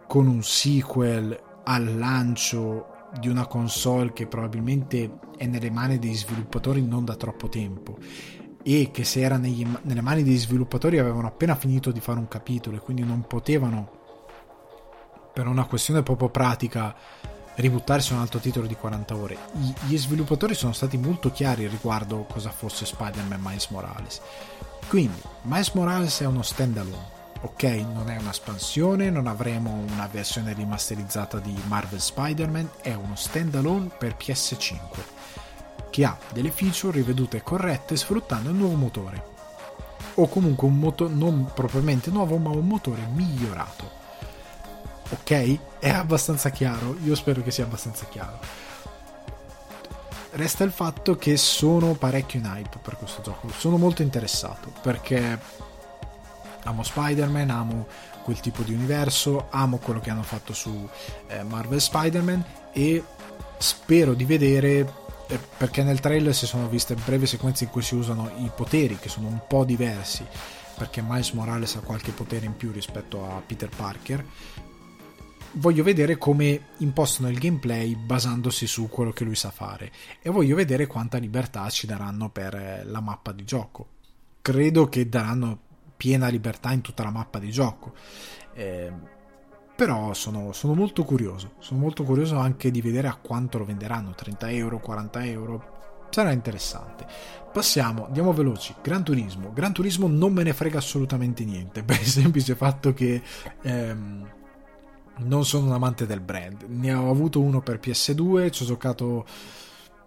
[0.06, 6.82] con un sequel al lancio di una console che probabilmente è nelle mani degli sviluppatori
[6.82, 7.98] non da troppo tempo
[8.70, 12.28] e che se era negli, nelle mani degli sviluppatori avevano appena finito di fare un
[12.28, 13.96] capitolo e quindi non potevano
[15.32, 16.94] per una questione proprio pratica
[17.54, 19.38] ributtarsi un altro titolo di 40 ore.
[19.86, 24.20] Gli sviluppatori sono stati molto chiari riguardo cosa fosse Spider-Man Miles Morales.
[24.86, 27.62] Quindi Miles Morales è uno standalone ok?
[27.62, 34.16] Non è un'espansione non avremo una versione rimasterizzata di Marvel Spider-Man è uno standalone per
[34.18, 35.37] PS5
[35.98, 39.36] che ha delle feature rivedute e corrette sfruttando il nuovo motore.
[40.14, 43.90] O comunque un motore non propriamente nuovo ma un motore migliorato.
[45.08, 45.58] Ok?
[45.80, 46.96] è abbastanza chiaro.
[47.02, 48.38] Io spero che sia abbastanza chiaro.
[50.30, 53.48] Resta il fatto che sono parecchio in hype per questo gioco.
[53.48, 55.36] Sono molto interessato perché
[56.62, 57.86] amo Spider-Man amo
[58.22, 60.88] quel tipo di universo amo quello che hanno fatto su
[61.26, 63.02] eh, Marvel Spider-Man e
[63.56, 65.06] spero di vedere
[65.56, 69.08] perché nel trailer si sono viste brevi sequenze in cui si usano i poteri che
[69.08, 70.24] sono un po' diversi
[70.78, 74.24] perché Miles Morales ha qualche potere in più rispetto a Peter Parker.
[75.52, 79.90] Voglio vedere come impostano il gameplay basandosi su quello che lui sa fare.
[80.22, 83.88] E voglio vedere quanta libertà ci daranno per eh, la mappa di gioco.
[84.40, 85.58] Credo che daranno
[85.96, 87.92] piena libertà in tutta la mappa di gioco.
[88.54, 88.92] Eh,
[89.78, 94.12] però sono, sono, molto curioso sono molto curioso anche di vedere a quanto lo venderanno
[94.12, 95.76] 30 euro 40 euro
[96.10, 97.06] sarà interessante.
[97.52, 98.74] Passiamo andiamo veloci.
[98.82, 99.52] Gran Turismo.
[99.52, 103.22] Gran Turismo non me ne frega assolutamente niente per il semplice fatto che
[103.62, 104.28] ehm,
[105.18, 106.64] non sono un amante del brand.
[106.66, 109.26] Ne ho avuto uno per PS2 ci ho giocato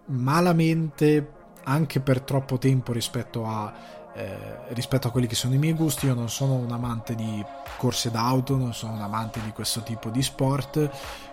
[0.06, 3.72] malamente anche per troppo tempo rispetto a
[4.14, 6.06] eh, rispetto a quelli che sono i miei gusti.
[6.06, 7.44] Io non sono un amante di
[7.76, 10.90] corse d'auto, non sono un amante di questo tipo di sport,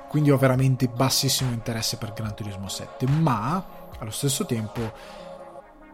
[0.07, 3.63] quindi ho veramente bassissimo interesse per Gran Turismo 7, ma
[3.99, 4.91] allo stesso tempo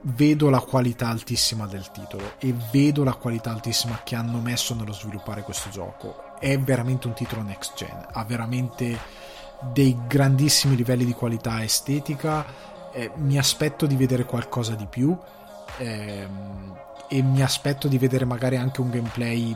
[0.07, 4.93] vedo la qualità altissima del titolo e vedo la qualità altissima che hanno messo nello
[4.93, 6.35] sviluppare questo gioco.
[6.39, 8.97] È veramente un titolo next gen, ha veramente
[9.73, 12.45] dei grandissimi livelli di qualità estetica.
[12.93, 15.17] Eh, mi aspetto di vedere qualcosa di più
[15.77, 19.55] ehm, e mi aspetto di vedere magari anche un gameplay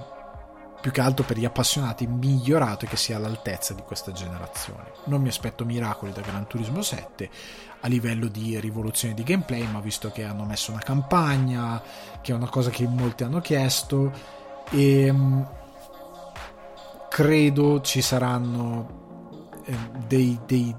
[0.80, 4.92] più che altro per gli appassionati migliorato e che sia all'altezza di questa generazione.
[5.06, 7.30] Non mi aspetto miracoli da Gran Turismo 7
[7.82, 11.82] a livello di rivoluzione di gameplay, ma visto che hanno messo una campagna,
[12.22, 14.12] che è una cosa che molti hanno chiesto,
[14.70, 15.50] e ehm,
[17.10, 19.78] credo ci saranno eh,
[20.08, 20.76] dei, dei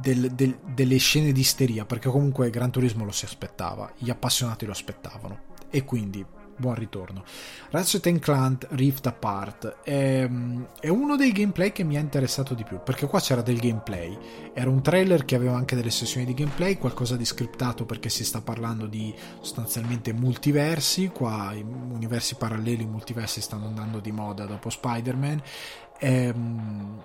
[0.00, 4.66] del, del, delle scene di isteria, perché comunque Gran Turismo lo si aspettava, gli appassionati
[4.66, 5.46] lo aspettavano.
[5.70, 6.24] E quindi
[6.58, 7.24] buon ritorno.
[7.70, 10.28] Ratchet Clank Rift Apart è,
[10.80, 14.16] è, uno dei gameplay che mi ha interessato di più perché qua c'era del gameplay.
[14.52, 18.24] Era un trailer che aveva anche delle sessioni di gameplay, qualcosa di scriptato perché si
[18.24, 21.08] sta parlando di sostanzialmente multiversi.
[21.08, 25.42] Qua universi paralleli, multiversi stanno andando di moda dopo Spider-Man.
[26.00, 27.02] Ehm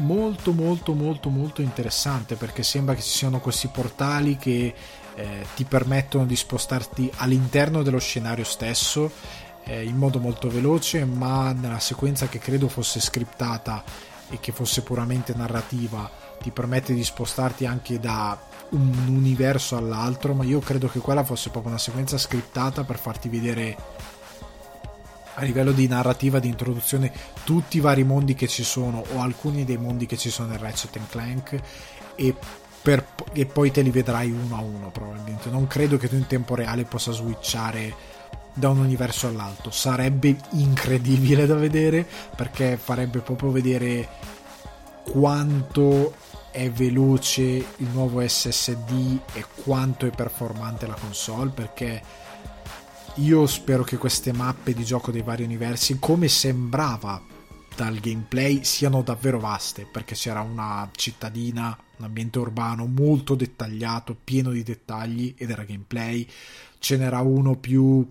[0.00, 4.74] molto molto molto molto interessante perché sembra che ci siano questi portali che
[5.14, 9.10] eh, ti permettono di spostarti all'interno dello scenario stesso
[9.64, 13.84] eh, in modo molto veloce ma nella sequenza che credo fosse scriptata
[14.30, 16.10] e che fosse puramente narrativa
[16.40, 18.38] ti permette di spostarti anche da
[18.70, 23.28] un universo all'altro ma io credo che quella fosse proprio una sequenza scriptata per farti
[23.28, 23.76] vedere
[25.40, 27.10] a livello di narrativa, di introduzione,
[27.44, 30.58] tutti i vari mondi che ci sono o alcuni dei mondi che ci sono nel
[30.58, 31.60] Ratchet Clank
[32.14, 32.34] e,
[32.82, 35.48] per, e poi te li vedrai uno a uno probabilmente.
[35.48, 38.18] Non credo che tu in tempo reale possa switchare
[38.52, 39.70] da un universo all'altro.
[39.70, 44.08] Sarebbe incredibile da vedere perché farebbe proprio vedere
[45.02, 46.12] quanto
[46.50, 52.02] è veloce il nuovo SSD e quanto è performante la console perché
[53.16, 57.20] io spero che queste mappe di gioco dei vari universi, come sembrava
[57.74, 64.50] dal gameplay, siano davvero vaste, perché c'era una cittadina, un ambiente urbano molto dettagliato, pieno
[64.50, 66.26] di dettagli ed era gameplay.
[66.78, 68.06] Ce n'era uno più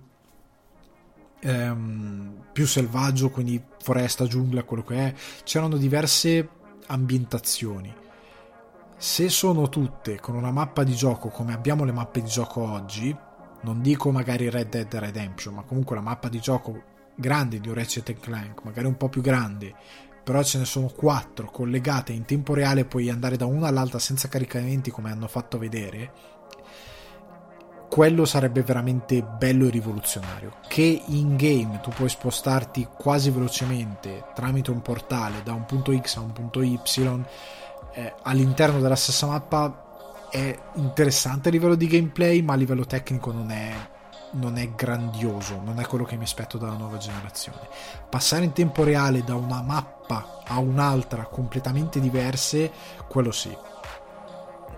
[1.39, 5.13] ehm, più selvaggio, quindi foresta, giungla, quello che è.
[5.43, 6.49] C'erano diverse
[6.87, 7.93] ambientazioni.
[8.97, 13.15] Se sono tutte con una mappa di gioco come abbiamo le mappe di gioco oggi,
[13.61, 16.83] non dico magari Red Dead Redemption, ma comunque la mappa di gioco
[17.15, 19.73] grande di Ratchet Clank, magari un po' più grande,
[20.23, 24.27] però ce ne sono quattro collegate in tempo reale, puoi andare da una all'altra senza
[24.27, 26.11] caricamenti come hanno fatto vedere,
[27.89, 30.57] quello sarebbe veramente bello e rivoluzionario.
[30.67, 36.17] Che in game tu puoi spostarti quasi velocemente tramite un portale da un punto X
[36.17, 36.79] a un punto Y
[37.93, 39.88] eh, all'interno della stessa mappa
[40.29, 43.73] è interessante a livello di gameplay, ma a livello tecnico non è,
[44.31, 47.67] non è grandioso, non è quello che mi aspetto dalla nuova generazione.
[48.09, 52.71] Passare in tempo reale da una mappa a un'altra completamente diverse,
[53.07, 53.55] quello sì.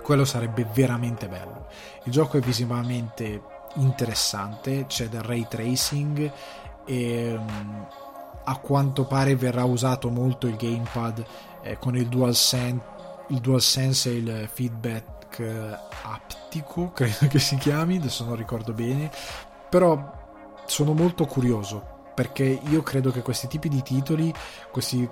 [0.01, 1.67] Quello sarebbe veramente bello.
[2.05, 3.41] Il gioco è visivamente
[3.75, 6.31] interessante, c'è del ray tracing
[6.85, 7.87] e um,
[8.43, 11.23] a quanto pare verrà usato molto il gamepad
[11.61, 12.83] eh, con il DualSense,
[13.29, 19.09] il DualSense e il feedback feedback aptico, credo che si chiami, adesso non ricordo bene,
[19.69, 20.19] però
[20.65, 24.33] sono molto curioso perché io credo che questi tipi di titoli,
[24.69, 25.09] questi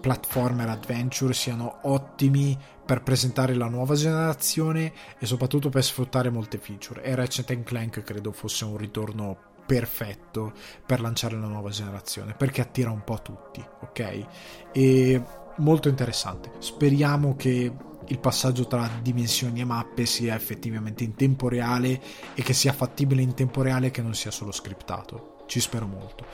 [0.00, 7.02] platformer adventure siano ottimi per presentare la nuova generazione e soprattutto per sfruttare molte feature.
[7.02, 10.54] E Ratchet Clank credo fosse un ritorno perfetto
[10.86, 14.26] per lanciare la nuova generazione perché attira un po' tutti ok?
[14.72, 15.22] E
[15.56, 16.52] molto interessante.
[16.58, 17.70] Speriamo che
[18.08, 22.00] il passaggio tra dimensioni e mappe sia effettivamente in tempo reale
[22.34, 25.44] e che sia fattibile in tempo reale che non sia solo scriptato.
[25.46, 26.24] Ci spero molto.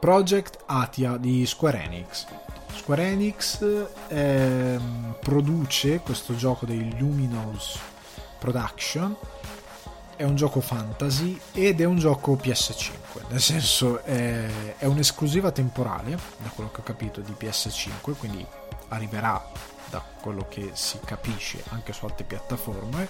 [0.00, 2.26] Project Atia di Square Enix.
[2.74, 7.78] Square Enix ehm, produce questo gioco dei Luminous
[8.38, 9.16] Production
[10.16, 16.18] è un gioco fantasy ed è un gioco PS5, nel senso è, è un'esclusiva temporale,
[16.38, 18.46] da quello che ho capito, di PS5, quindi
[18.88, 19.50] arriverà
[19.92, 23.08] da quello che si capisce anche su altre piattaforme,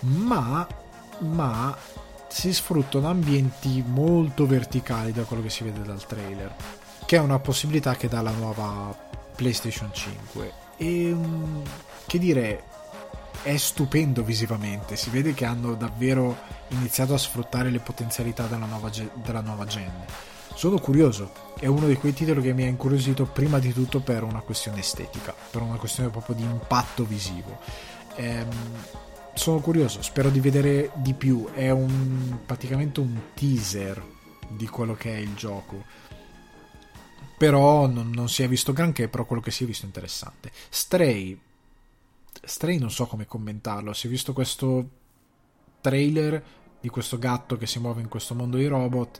[0.00, 0.66] ma,
[1.20, 1.74] ma
[2.28, 6.54] si sfruttano ambienti molto verticali da quello che si vede dal trailer,
[7.06, 8.94] che è una possibilità che dà la nuova
[9.34, 10.52] PlayStation 5.
[10.76, 11.62] E mm,
[12.06, 12.64] che dire,
[13.42, 16.36] è stupendo visivamente, si vede che hanno davvero
[16.68, 20.04] iniziato a sfruttare le potenzialità della nuova, della nuova gen
[20.56, 24.22] sono curioso, è uno di quei titoli che mi ha incuriosito prima di tutto per
[24.22, 27.60] una questione estetica, per una questione proprio di impatto visivo.
[28.14, 28.48] Ehm,
[29.34, 34.02] sono curioso, spero di vedere di più, è un, praticamente un teaser
[34.48, 35.84] di quello che è il gioco.
[37.36, 40.50] Però non, non si è visto granché, però quello che si è visto è interessante.
[40.70, 41.38] Stray,
[42.42, 44.88] Stray non so come commentarlo, si è visto questo
[45.82, 46.42] trailer
[46.80, 49.18] di questo gatto che si muove in questo mondo di robot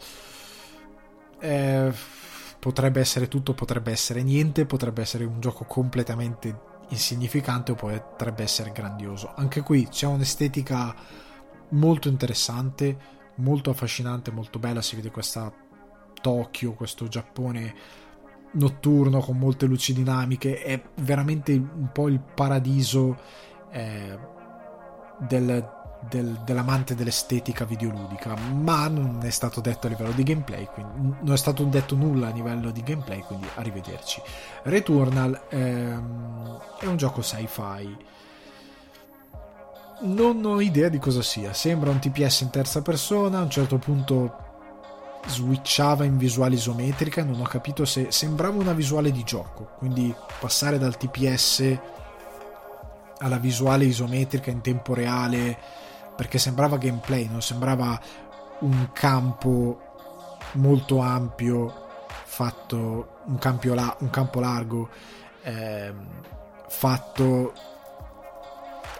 [1.40, 1.92] eh,
[2.58, 8.72] potrebbe essere tutto, potrebbe essere niente, potrebbe essere un gioco completamente insignificante o potrebbe essere
[8.72, 9.32] grandioso.
[9.34, 10.94] Anche qui c'è un'estetica
[11.70, 12.96] molto interessante,
[13.36, 15.52] molto affascinante, molto bella, si vede questa
[16.20, 17.74] Tokyo, questo Giappone
[18.52, 23.16] notturno con molte luci dinamiche, è veramente un po' il paradiso
[23.70, 24.18] eh,
[25.18, 25.68] del,
[26.08, 31.32] del, dell'amante dell'estetica videoludica, ma non è stato detto a livello di gameplay, quindi non
[31.32, 34.20] è stato detto nulla a livello di gameplay, quindi arrivederci.
[34.64, 37.96] Returnal ehm, è un gioco sci-fi.
[39.98, 43.78] Non ho idea di cosa sia, sembra un TPS in terza persona, a un certo
[43.78, 44.44] punto
[45.26, 50.78] switchava in visuale isometrica, non ho capito se sembrava una visuale di gioco, quindi passare
[50.78, 51.78] dal TPS
[53.18, 55.58] alla visuale isometrica in tempo reale
[56.16, 58.00] perché sembrava gameplay, non sembrava
[58.60, 59.80] un campo
[60.52, 61.84] molto ampio
[62.24, 63.38] fatto un,
[63.74, 64.88] la, un campo largo
[65.42, 65.92] eh,
[66.68, 67.52] fatto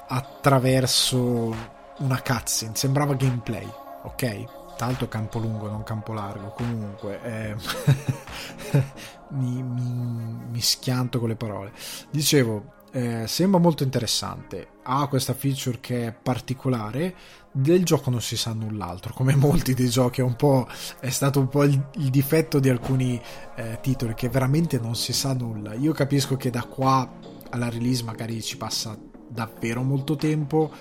[0.09, 1.55] attraverso
[1.99, 2.75] una cutscene.
[2.75, 4.75] Sembrava gameplay ok?
[4.77, 6.51] Tanto campo lungo non campo largo.
[6.51, 7.57] Comunque eh,
[9.31, 11.73] mi, mi, mi schianto con le parole.
[12.11, 14.69] Dicevo eh, sembra molto interessante.
[14.83, 17.15] Ha questa feature che è particolare.
[17.53, 20.23] Del gioco non si sa null'altro, come molti dei giochi.
[20.23, 20.67] È, un po',
[20.99, 23.21] è stato un po' il, il difetto di alcuni
[23.57, 25.75] eh, titoli che veramente non si sa nulla.
[25.75, 27.07] Io capisco che da qua
[27.51, 30.73] alla release magari ci passa davvero molto tempo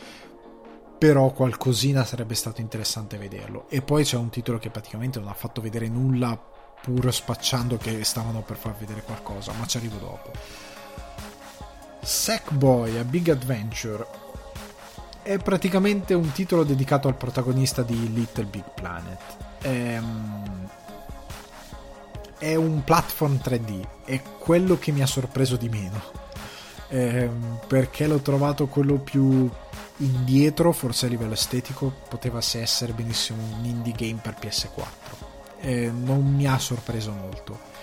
[0.98, 3.68] però qualcosina sarebbe stato interessante vederlo.
[3.68, 6.42] E poi c'è un titolo che praticamente non ha fatto vedere nulla,
[6.82, 10.32] pur spacciando che stavano per far vedere qualcosa, ma ci arrivo dopo.
[12.06, 14.06] Sackboy a Big Adventure
[15.24, 19.20] è praticamente un titolo dedicato al protagonista di Little Big Planet.
[19.64, 20.70] Ehm,
[22.38, 26.00] è un platform 3D, è quello che mi ha sorpreso di meno.
[26.90, 29.50] Ehm, perché l'ho trovato quello più
[29.98, 35.34] indietro, forse a livello estetico, poteva essere benissimo un indie game per PS4.
[35.60, 37.74] Eh, non mi ha sorpreso molto.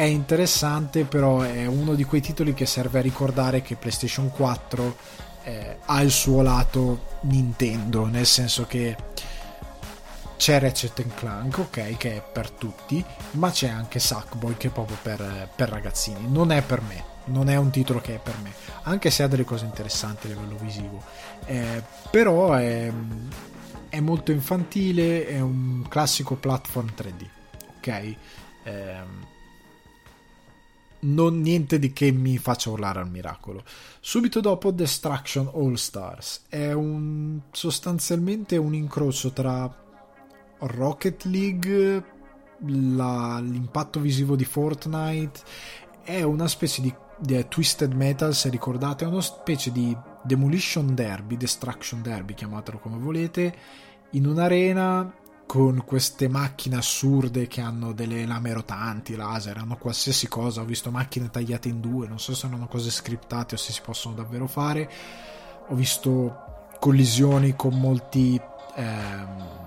[0.00, 4.96] È interessante, però è uno di quei titoli che serve a ricordare che PlayStation 4
[5.42, 8.96] eh, ha il suo lato Nintendo, nel senso che
[10.38, 14.96] c'è Ratchet Clank, ok, che è per tutti, ma c'è anche Sackboy che è proprio
[15.02, 16.26] per, per ragazzini.
[16.30, 19.28] Non è per me, non è un titolo che è per me, anche se ha
[19.28, 21.02] delle cose interessanti a livello visivo.
[21.44, 22.90] Eh, però è,
[23.90, 27.26] è, molto infantile, è un classico platform 3D,
[27.76, 28.16] ok?
[28.62, 29.38] Eh,
[31.00, 33.62] non niente di che mi faccia urlare al miracolo.
[34.00, 39.72] Subito dopo Destruction All Stars è un, sostanzialmente un incrocio tra
[40.58, 42.04] Rocket League,
[42.66, 45.40] la, l'impatto visivo di Fortnite,
[46.02, 51.36] è una specie di, di Twisted Metal, se ricordate, è una specie di Demolition Derby,
[51.36, 53.54] Destruction Derby, chiamatelo come volete,
[54.10, 55.14] in un'arena
[55.50, 60.60] con queste macchine assurde che hanno delle lame rotanti, laser, hanno qualsiasi cosa.
[60.60, 63.80] Ho visto macchine tagliate in due, non so se sono cose scriptate o se si
[63.84, 64.88] possono davvero fare.
[65.66, 68.40] Ho visto collisioni con molti.
[68.76, 69.58] Ehm,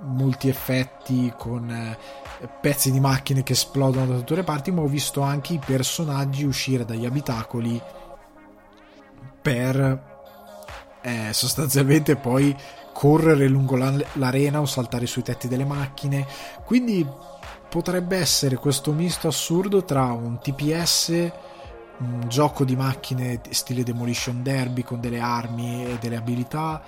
[0.00, 1.96] molti effetti con eh,
[2.60, 6.44] pezzi di macchine che esplodono da tutte le parti, ma ho visto anche i personaggi
[6.44, 7.80] uscire dagli abitacoli
[9.40, 10.16] per
[11.00, 12.56] eh, sostanzialmente poi
[12.98, 16.26] correre lungo l'arena o saltare sui tetti delle macchine.
[16.64, 17.06] Quindi
[17.68, 21.30] potrebbe essere questo misto assurdo tra un TPS,
[21.98, 26.82] un gioco di macchine stile Demolition Derby con delle armi e delle abilità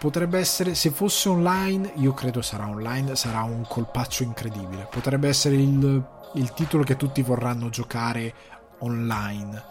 [0.00, 4.88] potrebbe essere, se fosse online, io credo sarà online, sarà un colpaccio incredibile.
[4.90, 6.04] Potrebbe essere il,
[6.34, 8.34] il titolo che tutti vorranno giocare
[8.78, 9.62] online,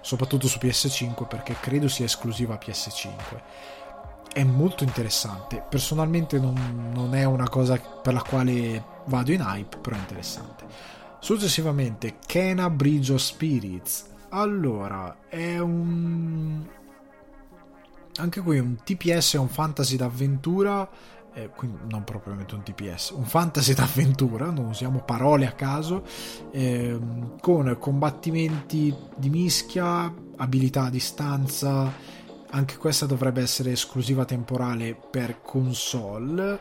[0.00, 3.83] soprattutto su PS5 perché credo sia esclusiva PS5.
[4.34, 5.64] È molto interessante.
[5.66, 10.66] Personalmente non, non è una cosa per la quale vado in hype, però è interessante.
[11.20, 14.04] Successivamente, Kena Bridge of Spirits.
[14.28, 16.66] Allora, è un
[18.16, 20.88] anche qui un TPS è un fantasy d'avventura,
[21.32, 26.04] eh, quindi non propriamente un TPS, un fantasy d'avventura, non usiamo parole a caso,
[26.52, 26.98] eh,
[27.40, 31.92] con combattimenti di mischia, abilità a distanza,
[32.54, 36.60] anche questa dovrebbe essere esclusiva temporale per console.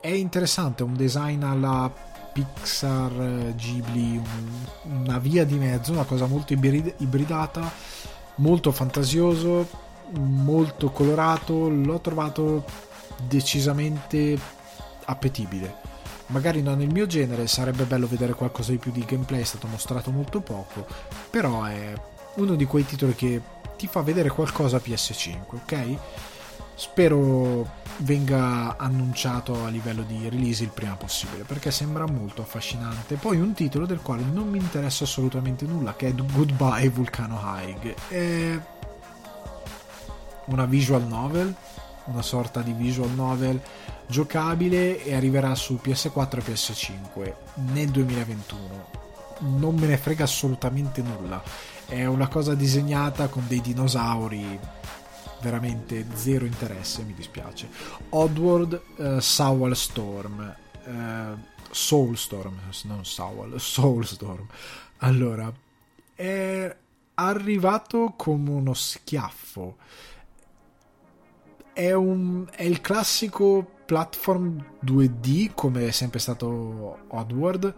[0.00, 1.90] È interessante, un design alla
[2.32, 7.70] Pixar, Ghibli, un, una via di mezzo, una cosa molto ibridata,
[8.36, 12.64] molto fantasioso molto colorato, l'ho trovato
[13.26, 14.38] decisamente
[15.04, 15.90] appetibile.
[16.26, 19.66] Magari non il mio genere, sarebbe bello vedere qualcosa di più di gameplay, è stato
[19.66, 20.86] mostrato molto poco,
[21.30, 21.92] però è
[22.36, 23.40] uno di quei titoli che
[23.82, 25.96] ti fa vedere qualcosa a PS5, ok?
[26.76, 33.16] Spero venga annunciato a livello di release il prima possibile perché sembra molto affascinante.
[33.16, 37.94] Poi un titolo del quale non mi interessa assolutamente nulla, che è Goodbye Vulcano High.
[38.06, 38.60] È
[40.44, 41.52] una visual novel,
[42.04, 43.60] una sorta di visual novel
[44.06, 47.34] giocabile e arriverà su PS4 e PS5
[47.72, 49.00] nel 2021.
[49.40, 51.42] Non me ne frega assolutamente nulla.
[51.92, 54.58] È una cosa disegnata con dei dinosauri
[55.42, 57.68] veramente zero interesse, mi dispiace.
[58.08, 59.76] Oddworld uh, Soul.
[60.86, 61.38] Uh,
[61.70, 64.46] Soulstorm, non Soul, Soulstorm.
[65.00, 65.52] Allora,
[66.14, 66.76] è
[67.12, 69.76] arrivato come uno schiaffo
[71.74, 77.74] è, un, è il classico platform 2D come è sempre stato Oddworld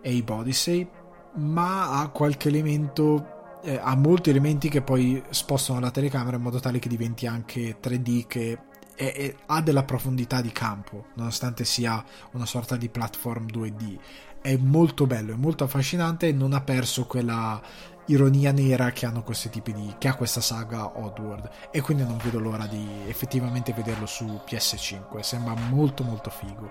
[0.00, 0.88] e i Bodysay
[1.34, 6.60] ma ha qualche elemento eh, ha molti elementi che poi spostano la telecamera in modo
[6.60, 8.58] tale che diventi anche 3D che
[8.94, 13.98] è, è, ha della profondità di campo nonostante sia una sorta di platform 2D
[14.42, 17.60] è molto bello, è molto affascinante e non ha perso quella
[18.06, 21.48] ironia nera che hanno questi tipi di che ha questa saga Oddworld.
[21.70, 26.70] E quindi non vedo l'ora di effettivamente vederlo su PS5 sembra molto molto figo.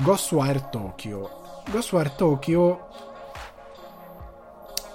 [0.00, 1.62] Ghostwire Tokyo.
[1.70, 3.11] Ghostwire Tokyo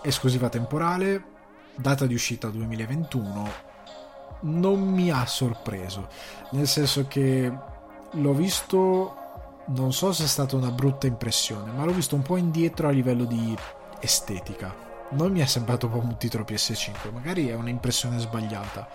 [0.04, 1.36] esclusiva temporale
[1.76, 3.66] data di uscita 2021
[4.41, 6.08] non mi ha sorpreso,
[6.52, 7.52] nel senso che
[8.12, 9.16] l'ho visto,
[9.68, 12.91] non so se è stata una brutta impressione, ma l'ho visto un po' indietro a
[12.91, 13.56] livello di
[14.00, 14.86] estetica.
[15.10, 18.88] Non mi è sembrato proprio un titolo PS5, magari è un'impressione sbagliata.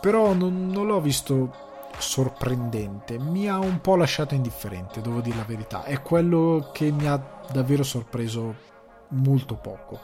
[0.00, 1.68] Però non, non l'ho visto
[1.98, 5.84] sorprendente, mi ha un po' lasciato indifferente, devo dire la verità.
[5.84, 7.20] È quello che mi ha
[7.50, 8.68] davvero sorpreso
[9.10, 10.00] molto poco.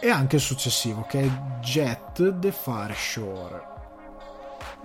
[0.00, 3.76] E anche il successivo, che è Jet The Far Shore.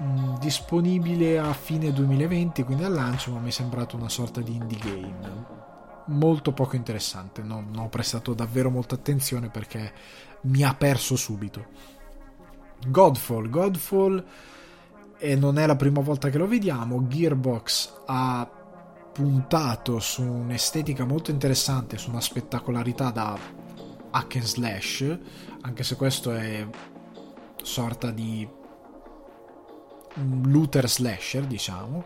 [0.01, 4.55] Mm, disponibile a fine 2020, quindi al lancio, ma mi è sembrato una sorta di
[4.55, 5.61] indie game.
[6.05, 9.93] Molto poco interessante, non, non ho prestato davvero molta attenzione perché
[10.41, 11.65] mi ha perso subito.
[12.87, 14.25] Godfall, Godfall
[15.17, 17.07] e non è la prima volta che lo vediamo.
[17.07, 18.49] Gearbox ha
[19.13, 23.37] puntato su un'estetica molto interessante, su una spettacolarità da
[24.09, 25.17] hack and slash,
[25.61, 26.67] anche se questo è
[27.61, 28.47] sorta di
[30.43, 32.05] looter slasher, diciamo.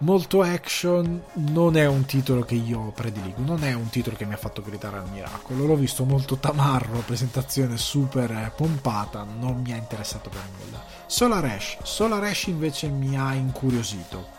[0.00, 4.34] Molto action, non è un titolo che io prediligo, non è un titolo che mi
[4.34, 5.64] ha fatto gridare al miracolo.
[5.64, 10.84] L'ho visto molto tamarro, presentazione super pompata, non mi ha interessato per nulla.
[11.06, 14.35] Solar Ash, Solar Ash invece mi ha incuriosito.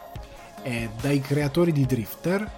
[0.61, 2.49] È dai creatori di Drifter,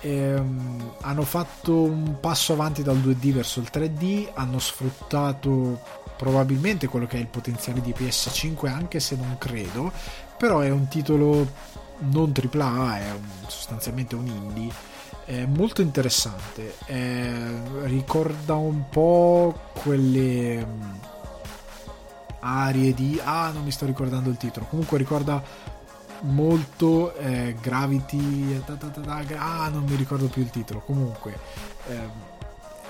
[0.00, 7.06] ehm, hanno fatto un passo avanti dal 2D verso il 3D, hanno sfruttato probabilmente quello
[7.06, 9.92] che è il potenziale di PS5, anche se non credo,
[10.36, 11.46] però è un titolo
[12.10, 14.72] non AAA, è un, sostanzialmente un indie.
[15.24, 17.32] È molto interessante, è,
[17.84, 20.92] ricorda un po' quelle mm,
[22.40, 23.20] arie di...
[23.22, 25.42] ah non mi sto ricordando il titolo, comunque ricorda
[26.22, 31.38] molto eh, Gravity, da, da, da, ah non mi ricordo più il titolo, comunque...
[31.88, 32.30] Eh,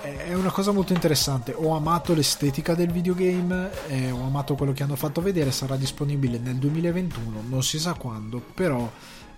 [0.03, 1.53] è una cosa molto interessante.
[1.53, 5.49] Ho amato l'estetica del videogame, eh, ho amato quello che hanno fatto vedere.
[5.51, 8.91] Sarà disponibile nel 2021, non si sa quando, però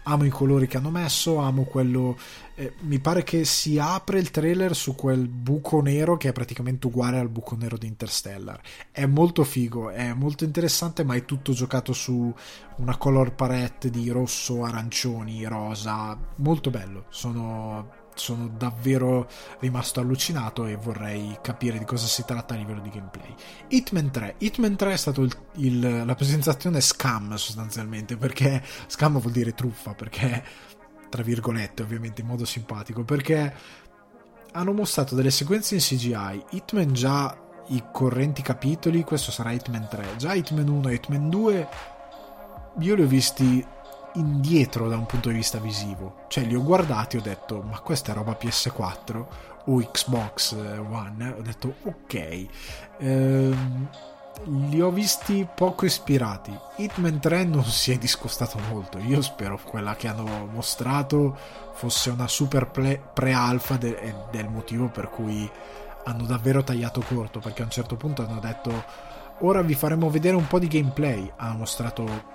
[0.07, 2.17] amo i colori che hanno messo, amo quello...
[2.57, 6.87] Eh, mi pare che si apre il trailer su quel buco nero che è praticamente
[6.87, 8.59] uguale al buco nero di Interstellar.
[8.91, 12.33] È molto figo, è molto interessante, ma è tutto giocato su
[12.77, 16.17] una color palette di rosso, arancioni, rosa.
[16.37, 17.05] Molto bello.
[17.09, 19.27] Sono sono davvero
[19.59, 23.33] rimasto allucinato e vorrei capire di cosa si tratta a livello di gameplay.
[23.67, 24.35] Hitman 3.
[24.39, 29.93] Hitman 3 è stato il, il, la presentazione scam sostanzialmente, perché scam vuol dire truffa,
[29.93, 30.43] perché
[31.09, 33.53] tra virgolette ovviamente in modo simpatico, perché
[34.51, 36.45] hanno mostrato delle sequenze in CGI.
[36.51, 37.37] Hitman già
[37.67, 41.67] i correnti capitoli, questo sarà Hitman 3, già Hitman 1 e Hitman 2
[42.79, 43.65] io li ho visti
[44.15, 46.25] indietro da un punto di vista visivo.
[46.27, 49.25] Cioè li ho guardati e ho detto ma questa è roba PS4
[49.65, 51.35] o Xbox One.
[51.37, 52.45] Ho detto ok.
[52.97, 53.89] Ehm,
[54.69, 56.57] li ho visti poco ispirati.
[56.77, 58.97] Hitman 3 non si è discostato molto.
[58.99, 61.37] Io spero quella che hanno mostrato
[61.73, 65.49] fosse una super pre-alpha de- del motivo per cui
[66.03, 67.39] hanno davvero tagliato corto.
[67.39, 68.83] Perché a un certo punto hanno detto
[69.39, 71.31] ora vi faremo vedere un po' di gameplay.
[71.37, 72.33] Hanno mostrato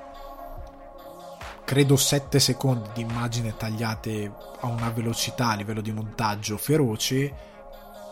[1.70, 7.32] credo 7 secondi di immagine tagliate a una velocità a livello di montaggio feroce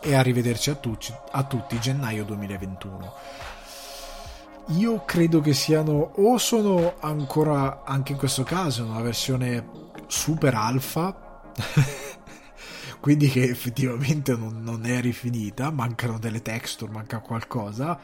[0.01, 3.15] e arrivederci a, tutti, a tutti gennaio 2021
[4.77, 9.69] io credo che siano o sono ancora anche in questo caso una versione
[10.07, 11.43] super alfa
[13.01, 17.99] quindi che effettivamente non, non, è rifinita mancano delle texture manca qualcosa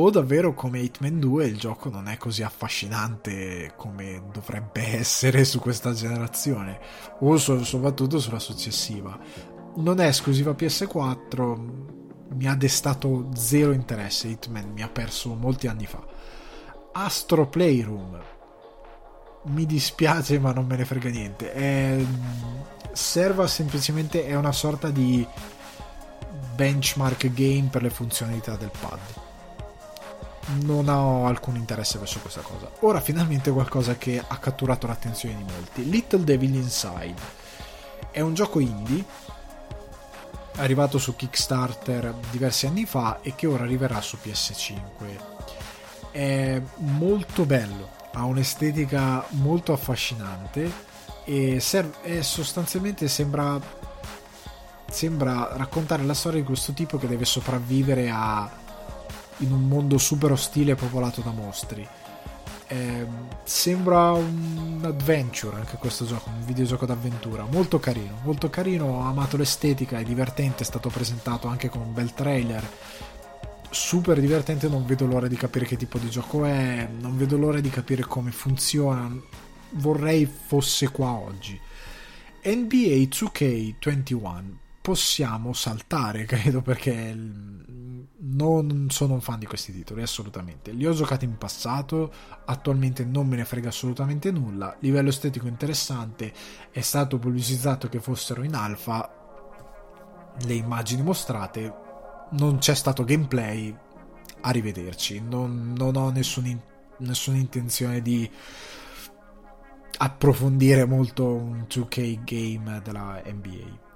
[0.00, 5.58] o davvero come Hitman 2 il gioco non è così affascinante come dovrebbe essere su
[5.58, 6.78] questa generazione
[7.20, 9.18] o soprattutto sulla successiva.
[9.76, 11.96] Non è esclusiva PS4
[12.30, 16.04] mi ha destato zero interesse Hitman mi ha perso molti anni fa.
[16.92, 18.20] Astro Playroom.
[19.46, 21.52] Mi dispiace ma non me ne frega niente.
[21.52, 21.96] È...
[22.92, 25.26] serva semplicemente è una sorta di
[26.54, 29.26] benchmark game per le funzionalità del pad
[30.62, 32.70] non ho alcun interesse verso questa cosa.
[32.80, 35.88] Ora finalmente qualcosa che ha catturato l'attenzione di molti.
[35.88, 37.14] Little Devil Inside
[38.10, 39.04] è un gioco indie
[40.56, 44.86] arrivato su Kickstarter diversi anni fa e che ora arriverà su PS5.
[46.10, 50.86] È molto bello, ha un'estetica molto affascinante
[51.24, 53.60] e, serve, sostanzialmente sembra,
[54.90, 58.66] sembra raccontare la storia di questo tipo che deve sopravvivere a
[59.38, 61.86] in un mondo super ostile popolato da mostri.
[62.70, 63.06] Eh,
[63.44, 69.38] sembra un adventure anche questo gioco, un videogioco d'avventura, molto carino, molto carino, ho amato
[69.38, 72.66] l'estetica, è divertente, è stato presentato anche con un bel trailer.
[73.70, 77.60] super divertente, non vedo l'ora di capire che tipo di gioco è, non vedo l'ora
[77.60, 79.10] di capire come funziona.
[79.70, 81.58] Vorrei fosse qua oggi.
[82.42, 87.14] NBA 2K21 possiamo saltare, credo, perché
[88.20, 90.70] non sono un fan di questi titoli, assolutamente.
[90.72, 92.10] Li ho giocati in passato,
[92.46, 94.74] attualmente non me ne frega assolutamente nulla.
[94.80, 96.32] Livello estetico interessante,
[96.70, 99.12] è stato pubblicizzato che fossero in alfa.
[100.46, 101.74] Le immagini mostrate,
[102.30, 103.76] non c'è stato gameplay.
[104.40, 106.58] Arrivederci, non, non ho nessun,
[106.98, 108.30] nessuna intenzione di
[109.98, 113.86] approfondire molto un 2K game della NBA.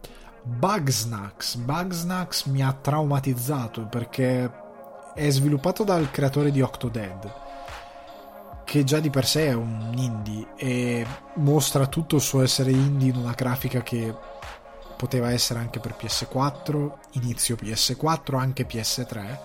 [0.43, 1.57] Bugsnax.
[1.57, 4.51] Bugsnax mi ha traumatizzato perché
[5.14, 7.40] è sviluppato dal creatore di Octodad
[8.64, 13.11] che già di per sé è un indie e mostra tutto il suo essere indie
[13.11, 14.14] in una grafica che
[14.97, 19.38] poteva essere anche per PS4, inizio PS4, anche PS3.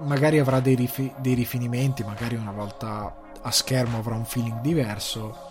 [0.00, 5.50] Magari avrà dei, rif- dei rifinimenti, magari una volta a schermo avrà un feeling diverso.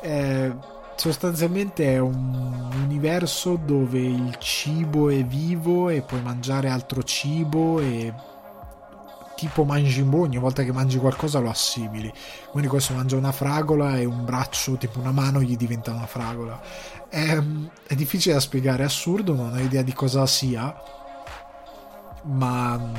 [0.00, 0.54] Eh,
[0.96, 8.12] sostanzialmente è un universo dove il cibo è vivo e puoi mangiare altro cibo e
[9.36, 12.12] tipo mangi un ogni volta che mangi qualcosa lo assimili.
[12.50, 16.60] Quindi questo mangia una fragola e un braccio tipo una mano gli diventa una fragola.
[17.08, 17.42] È,
[17.86, 20.74] è difficile da spiegare è assurdo non ho idea di cosa sia
[22.22, 22.92] ma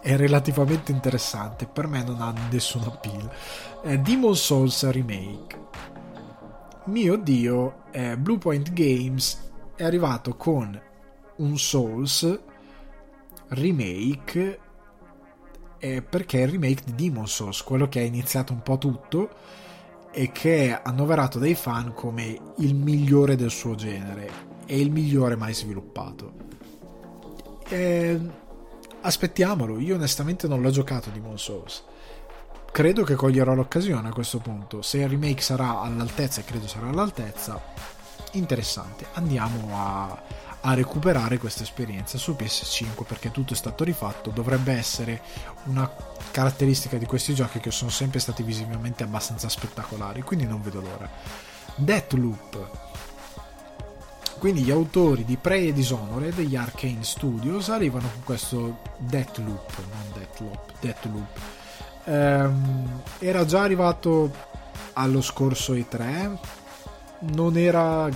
[0.00, 1.66] è relativamente interessante.
[1.66, 3.30] Per me non ha nessun appeal.
[4.02, 5.66] Demon Souls Remake
[6.88, 10.80] mio dio, eh, Bluepoint Games è arrivato con
[11.36, 12.40] un Souls
[13.48, 14.58] remake
[15.78, 19.30] eh, perché è il remake di Demon Souls, quello che ha iniziato un po' tutto
[20.10, 24.30] e che è annoverato dai fan come il migliore del suo genere
[24.66, 26.32] e il migliore mai sviluppato.
[27.68, 28.20] Eh,
[29.02, 31.84] aspettiamolo, io onestamente non l'ho giocato Demon Souls
[32.70, 34.82] credo che coglierò l'occasione a questo punto.
[34.82, 37.60] Se il remake sarà all'altezza, e credo sarà all'altezza,
[38.32, 39.06] interessante.
[39.14, 40.22] Andiamo a,
[40.60, 44.30] a recuperare questa esperienza su PS5 perché tutto è stato rifatto.
[44.30, 45.22] Dovrebbe essere
[45.64, 45.90] una
[46.30, 51.08] caratteristica di questi giochi che sono sempre stati visivamente abbastanza spettacolari, quindi non vedo l'ora.
[51.74, 52.86] Deathloop.
[54.38, 60.12] Quindi gli autori di Prey e Dishonored degli Arcane Studios arrivano con questo Deathloop, non
[60.12, 61.56] Deathloop, Deathloop
[62.08, 64.32] ehm, era già arrivato
[64.94, 66.36] allo scorso E3
[67.20, 68.08] non era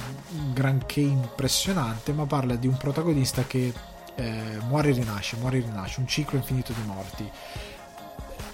[0.52, 3.72] granché impressionante ma parla di un protagonista che
[4.14, 7.30] eh, muore e rinasce muore e rinasce un ciclo infinito di morti.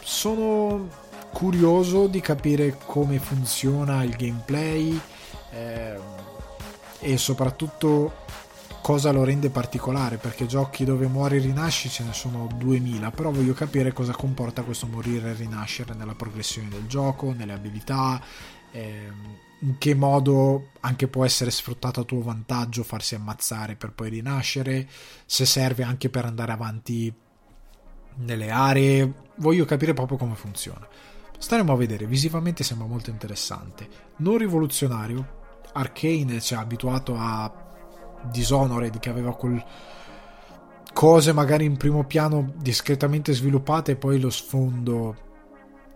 [0.01, 0.89] Sono
[1.33, 4.99] curioso di capire come funziona il gameplay
[5.51, 5.99] eh,
[7.01, 8.27] e soprattutto
[8.89, 13.31] cosa lo rende particolare, perché giochi dove muori e rinasci ce ne sono 2000, però
[13.31, 18.19] voglio capire cosa comporta questo morire e rinascere nella progressione del gioco, nelle abilità,
[18.73, 24.09] ehm, in che modo anche può essere sfruttato a tuo vantaggio farsi ammazzare per poi
[24.09, 24.89] rinascere,
[25.27, 27.13] se serve anche per andare avanti
[28.21, 30.89] nelle aree, voglio capire proprio come funziona.
[31.37, 33.87] Staremo a vedere, visivamente sembra molto interessante,
[34.17, 35.37] non rivoluzionario,
[35.75, 37.67] Arcane ci ha abituato a
[38.23, 39.63] Dishonored che aveva quel
[40.93, 45.27] cose magari in primo piano discretamente sviluppate e poi lo sfondo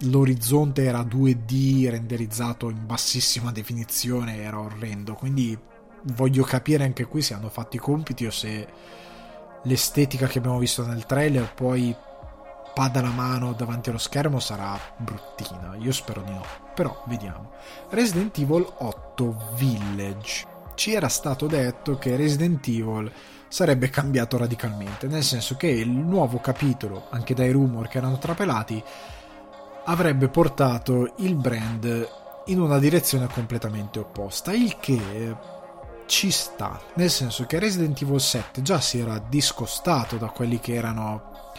[0.03, 5.15] l'orizzonte era 2D renderizzato in bassissima definizione era orrendo.
[5.15, 5.59] Quindi
[6.15, 8.67] voglio capire anche qui se hanno fatto i compiti o se
[9.65, 11.95] l'estetica che abbiamo visto nel trailer poi
[12.75, 15.77] pada la mano davanti allo schermo sarà bruttina.
[15.79, 16.45] Io spero di no
[16.75, 17.51] però vediamo.
[17.91, 23.11] Resident Evil 8 Village ci era stato detto che Resident Evil
[23.49, 28.83] sarebbe cambiato radicalmente, nel senso che il nuovo capitolo, anche dai rumor che erano trapelati,
[29.85, 32.09] avrebbe portato il brand
[32.47, 35.37] in una direzione completamente opposta, il che
[36.07, 40.75] ci sta, nel senso che Resident Evil 7 già si era discostato da quelli che
[40.75, 41.53] erano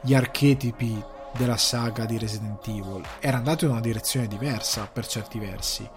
[0.00, 1.02] gli archetipi
[1.36, 5.88] della saga di Resident Evil, era andato in una direzione diversa per certi versi,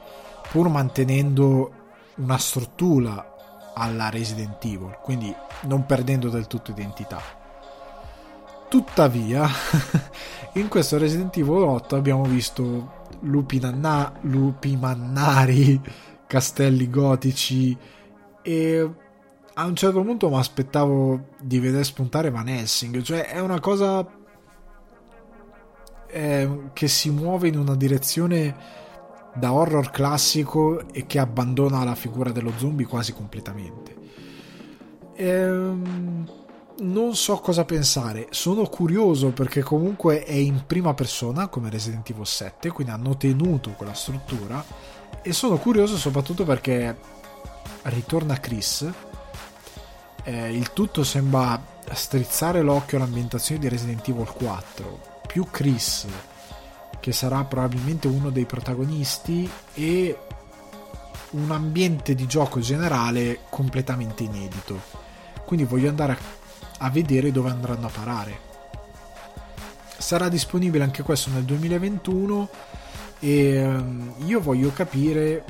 [0.50, 1.72] pur mantenendo
[2.20, 3.36] una struttura
[3.74, 7.22] alla Resident Evil, quindi non perdendo del tutto identità.
[8.68, 9.48] Tuttavia,
[10.54, 15.82] in questo Resident Evil 8 abbiamo visto lupi, nanna, lupi mannari,
[16.28, 17.76] castelli gotici
[18.42, 18.90] e
[19.54, 24.08] a un certo punto mi aspettavo di vedere spuntare Van Helsing, cioè è una cosa
[26.08, 28.79] eh, che si muove in una direzione
[29.40, 33.96] da horror classico e che abbandona la figura dello zombie quasi completamente.
[35.16, 36.30] Ehm,
[36.80, 38.28] non so cosa pensare.
[38.30, 43.72] Sono curioso perché comunque è in prima persona come Resident Evil 7, quindi hanno tenuto
[43.72, 44.64] quella struttura.
[45.22, 46.96] E sono curioso soprattutto perché
[47.84, 48.90] ritorna Chris.
[50.24, 51.62] Eh, il tutto sembra
[51.94, 55.00] strizzare l'occhio all'ambientazione di Resident Evil 4.
[55.28, 56.08] Più Chris,
[57.00, 60.18] che sarà probabilmente uno dei protagonisti, e
[61.32, 64.82] un ambiente di gioco generale completamente inedito.
[65.46, 66.18] Quindi voglio andare
[66.80, 68.48] a vedere dove andranno a parare.
[69.98, 72.50] Sarà disponibile anche questo nel 2021
[73.20, 75.44] e um, io voglio capire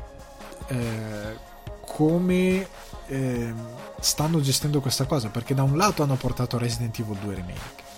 [0.67, 1.37] eh,
[1.85, 2.67] come
[3.07, 3.53] eh,
[3.99, 7.88] stanno gestendo questa cosa perché da un lato hanno portato Resident Evil 2 Remake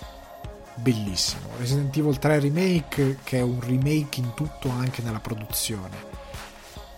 [0.74, 6.20] bellissimo Resident Evil 3 Remake che è un remake in tutto anche nella produzione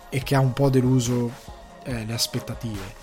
[0.09, 1.31] e che ha un po' deluso
[1.83, 2.93] eh, le aspettative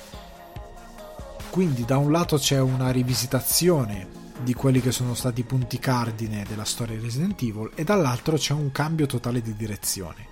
[1.50, 6.44] quindi da un lato c'è una rivisitazione di quelli che sono stati i punti cardine
[6.48, 10.28] della storia di Resident Evil e dall'altro c'è un cambio totale di direzione.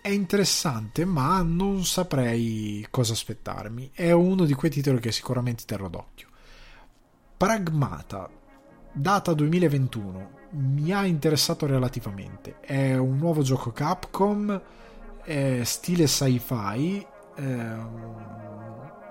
[0.00, 3.90] È interessante, ma non saprei cosa aspettarmi.
[3.94, 6.28] È uno di quei titoli che sicuramente terrò d'occhio.
[7.36, 8.28] Pragmata,
[8.92, 12.60] data 2021, mi ha interessato relativamente.
[12.60, 14.60] È un nuovo gioco Capcom,
[15.62, 17.06] stile sci-fi.
[17.36, 18.28] Ehm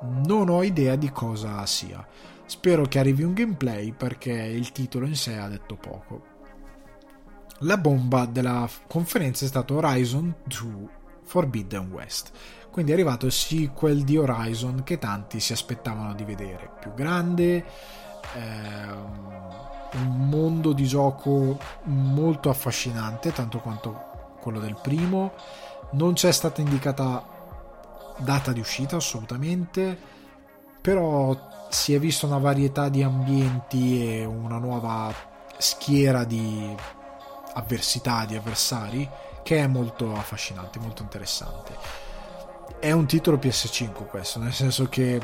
[0.01, 2.07] non ho idea di cosa sia.
[2.45, 6.23] Spero che arrivi un gameplay perché il titolo in sé ha detto poco.
[7.59, 10.87] La bomba della conferenza è stato Horizon 2
[11.23, 12.31] Forbidden West.
[12.71, 16.71] Quindi è arrivato il sequel di Horizon che tanti si aspettavano di vedere.
[16.79, 17.65] Più grande,
[18.35, 19.29] ehm,
[19.93, 25.33] un mondo di gioco molto affascinante, tanto quanto quello del primo.
[25.91, 27.23] Non c'è stata indicata
[28.17, 29.97] data di uscita assolutamente,
[30.81, 35.13] però si è vista una varietà di ambienti e una nuova
[35.57, 36.75] schiera di
[37.53, 39.09] avversità, di avversari,
[39.43, 41.75] che è molto affascinante, molto interessante.
[42.79, 45.19] È un titolo PS5 questo, nel senso che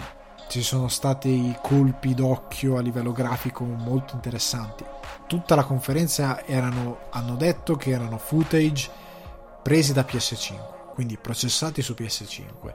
[0.48, 4.86] ci sono stati colpi d'occhio a livello grafico molto interessanti.
[5.28, 8.90] Tutta la conferenza erano, hanno detto che erano footage
[9.62, 12.74] presi da PS5 quindi processati su PS5.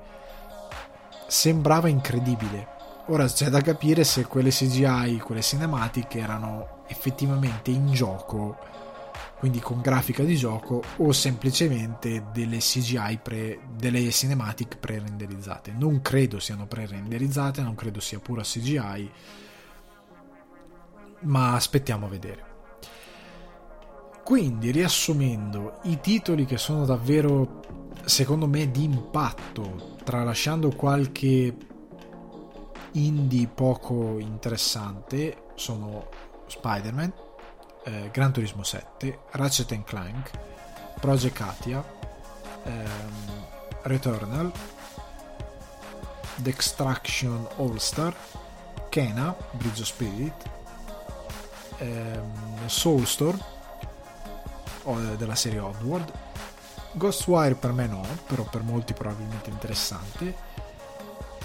[1.27, 2.79] Sembrava incredibile.
[3.07, 8.59] Ora c'è da capire se quelle CGI, quelle cinematiche erano effettivamente in gioco,
[9.41, 15.73] quindi con grafica di gioco, o semplicemente delle CGI, pre, delle cinematic pre-renderizzate.
[15.73, 19.11] Non credo siano pre-renderizzate, non credo sia pura CGI,
[21.21, 22.45] ma aspettiamo a vedere.
[24.23, 27.63] Quindi, riassumendo, i titoli che sono davvero
[28.05, 31.57] secondo me di impatto, tralasciando qualche
[32.93, 36.09] indie poco interessante, sono
[36.47, 37.13] Spider-Man,
[37.85, 40.31] eh, Gran Turismo 7, Ratchet Clank,
[41.01, 41.85] Project Katia,
[42.65, 43.45] ehm,
[43.83, 44.53] Returnal,
[46.37, 48.15] The Extraction All-Star,
[48.89, 50.51] Kena, Bridge of Spirit,
[51.79, 53.39] ehm, Soulstorm
[55.17, 56.11] della serie Oddworld
[56.93, 60.49] Ghostwire per me no, però per molti probabilmente interessante.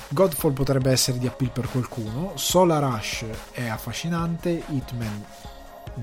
[0.07, 2.31] Godfall potrebbe essere di appeal per qualcuno.
[2.35, 4.63] Solar Rush è affascinante.
[4.67, 5.23] Hitman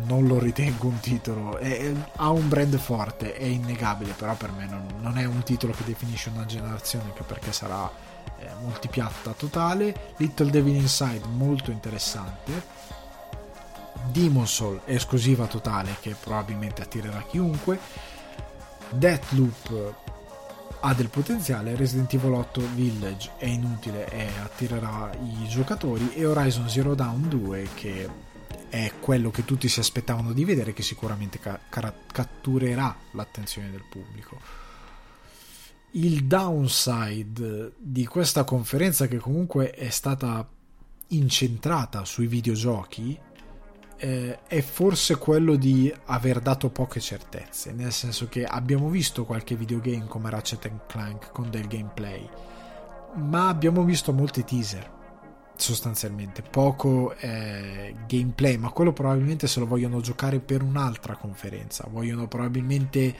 [0.06, 1.58] non lo ritengo un titolo.
[1.58, 5.72] È, ha un brand forte, è innegabile, però per me non, non, è un titolo
[5.72, 7.90] che definisce una generazione, anche perché sarà
[8.38, 10.14] eh, multipiatta totale.
[10.16, 12.80] Little Devil Inside molto interessante.
[14.10, 17.78] Demon Soul esclusiva totale che probabilmente attirerà chiunque
[18.90, 19.94] Deathloop
[20.80, 26.68] ha del potenziale, Resident Evil 8 Village è inutile e attirerà i giocatori e Horizon
[26.68, 28.08] Zero Dawn 2 che
[28.72, 34.40] è quello che tutti si aspettavano di vedere che sicuramente ca- catturerà l'attenzione del pubblico.
[35.90, 40.48] Il downside di questa conferenza che comunque è stata
[41.08, 43.20] incentrata sui videogiochi
[43.98, 49.54] eh, è forse quello di aver dato poche certezze, nel senso che abbiamo visto qualche
[49.54, 52.26] videogame come Ratchet Clank con del gameplay,
[53.16, 55.00] ma abbiamo visto molti teaser
[55.56, 62.26] sostanzialmente, poco eh, gameplay, ma quello probabilmente se lo vogliono giocare per un'altra conferenza, vogliono
[62.26, 63.14] probabilmente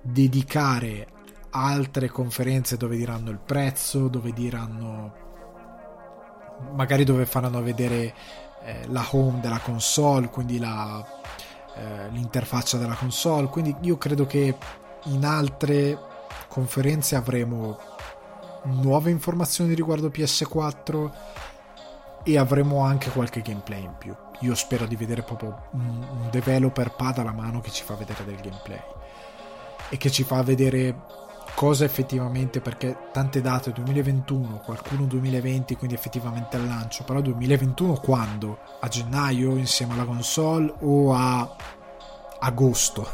[0.00, 1.08] dedicare
[1.50, 5.22] altre conferenze dove diranno il prezzo, dove diranno
[6.72, 8.14] magari dove faranno vedere
[8.64, 11.04] eh, la home della console, quindi la,
[11.76, 13.48] eh, l'interfaccia della console.
[13.48, 14.56] Quindi io credo che
[15.04, 15.98] in altre
[16.48, 17.78] conferenze avremo
[18.64, 21.10] nuove informazioni riguardo PS4
[22.24, 24.14] e avremo anche qualche gameplay in più.
[24.40, 28.36] Io spero di vedere proprio un, developer pad alla mano che ci fa vedere del
[28.36, 28.80] gameplay
[29.90, 31.22] e che ci fa vedere
[31.54, 38.58] cosa effettivamente perché tante date 2021 qualcuno 2020 quindi effettivamente al lancio però 2021 quando?
[38.80, 41.56] a gennaio insieme alla console o a
[42.40, 43.08] agosto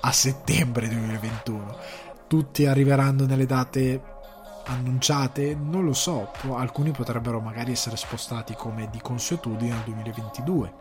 [0.00, 1.76] a settembre 2021
[2.26, 4.15] tutti arriveranno nelle date
[4.66, 10.74] annunciate non lo so alcuni potrebbero magari essere spostati come di consuetudine al 2022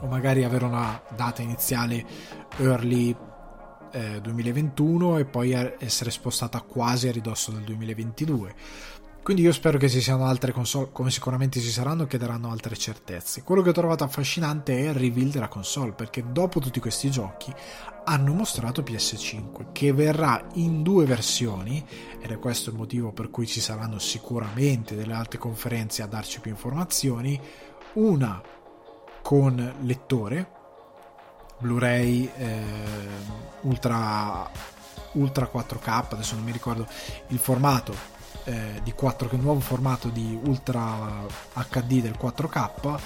[0.00, 2.04] o magari avere una data iniziale
[2.58, 3.14] early
[3.92, 8.54] eh, 2021 e poi essere spostata quasi a ridosso del 2022.
[9.22, 12.74] Quindi io spero che ci siano altre console, come sicuramente ci saranno, che daranno altre
[12.74, 13.42] certezze.
[13.42, 17.52] Quello che ho trovato affascinante è il reveal della console, perché dopo tutti questi giochi
[18.04, 21.84] hanno mostrato PS5, che verrà in due versioni,
[22.20, 26.40] ed è questo il motivo per cui ci saranno sicuramente delle altre conferenze a darci
[26.40, 27.40] più informazioni,
[27.94, 28.40] una
[29.22, 30.50] con lettore,
[31.58, 32.62] Blu-ray eh,
[33.62, 34.50] Ultra,
[35.12, 36.86] Ultra 4K, adesso non mi ricordo
[37.28, 37.94] il formato
[38.44, 41.24] eh, di 4, il nuovo formato di Ultra
[41.68, 43.00] HD del 4K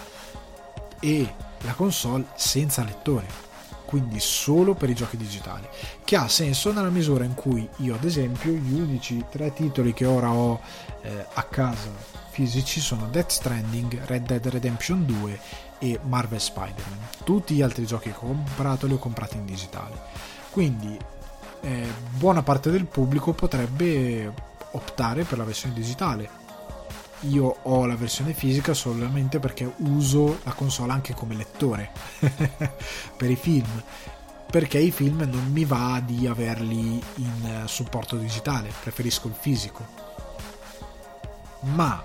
[1.01, 3.44] e la console senza lettore
[3.85, 5.67] quindi solo per i giochi digitali
[6.05, 10.07] che ha senso nella misura in cui io ad esempio gli unici tre titoli che
[10.07, 10.61] ora ho
[11.03, 15.41] eh, a casa fisici sono Death Stranding, Red Dead Redemption 2
[15.79, 16.99] e Marvel Spider-Man.
[17.23, 19.97] Tutti gli altri giochi che ho comprato li ho comprati in digitale.
[20.51, 20.99] Quindi
[21.61, 24.33] eh, buona parte del pubblico potrebbe
[24.73, 26.43] optare per la versione digitale.
[27.29, 31.91] Io ho la versione fisica solamente perché uso la console anche come lettore
[33.17, 33.83] per i film.
[34.51, 39.87] Perché i film non mi va di averli in supporto digitale, preferisco il fisico.
[41.61, 42.03] Ma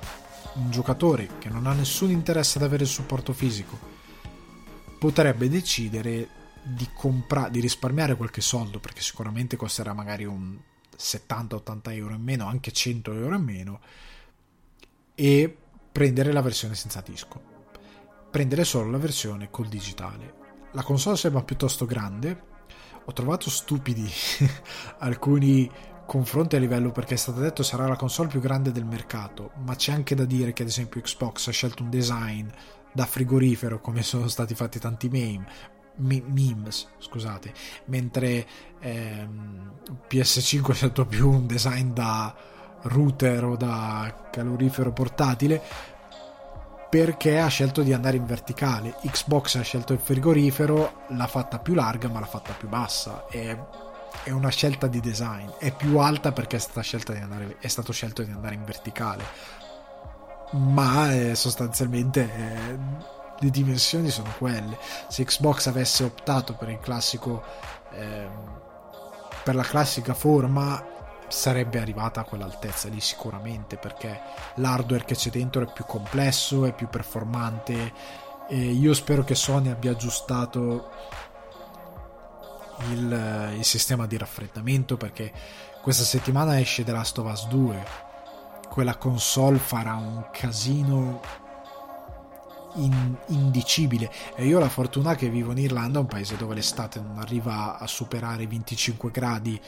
[0.53, 3.77] un giocatore che non ha nessun interesse ad avere il supporto fisico
[4.97, 6.27] potrebbe decidere
[6.61, 10.57] di, compra- di risparmiare qualche soldo perché sicuramente costerà magari un
[10.97, 13.79] 70-80 euro in meno, anche 100 euro in meno
[15.19, 15.53] e
[15.91, 17.41] prendere la versione senza disco.
[18.31, 20.33] Prendere solo la versione col digitale.
[20.71, 22.43] La console sembra piuttosto grande.
[23.03, 24.09] Ho trovato stupidi
[24.99, 25.69] alcuni
[26.05, 29.75] confronti a livello perché è stato detto sarà la console più grande del mercato, ma
[29.75, 32.47] c'è anche da dire che ad esempio Xbox ha scelto un design
[32.93, 35.45] da frigorifero come sono stati fatti tanti meme,
[35.97, 37.53] memes, scusate,
[37.85, 38.47] mentre
[38.79, 39.73] ehm,
[40.09, 42.33] PS5 ha scelto più un design da
[42.83, 45.61] router o da calorifero portatile
[46.89, 48.95] perché ha scelto di andare in verticale.
[49.03, 53.27] Xbox ha scelto il frigorifero, l'ha fatta più larga ma l'ha fatta più bassa.
[53.29, 53.57] E
[54.23, 58.23] è una scelta di design, è più alta perché è, stata andare, è stato scelto
[58.23, 59.23] di andare in verticale,
[60.51, 62.79] ma eh, sostanzialmente eh,
[63.37, 64.77] le dimensioni sono quelle.
[65.07, 67.43] Se Xbox avesse optato per il classico,
[67.91, 68.27] eh,
[69.43, 70.83] per la classica forma,
[71.29, 74.19] sarebbe arrivata a quell'altezza lì sicuramente perché
[74.55, 77.93] l'hardware che c'è dentro è più complesso, è più performante.
[78.49, 80.91] E io spero che Sony abbia aggiustato
[82.91, 85.31] il, il sistema di raffreddamento perché
[85.81, 88.07] questa settimana esce The Last of Us 2
[88.69, 91.19] quella console farà un casino
[92.75, 97.01] in, indicibile e io ho la fortuna che vivo in Irlanda un paese dove l'estate
[97.01, 99.59] non arriva a superare i 25 gradi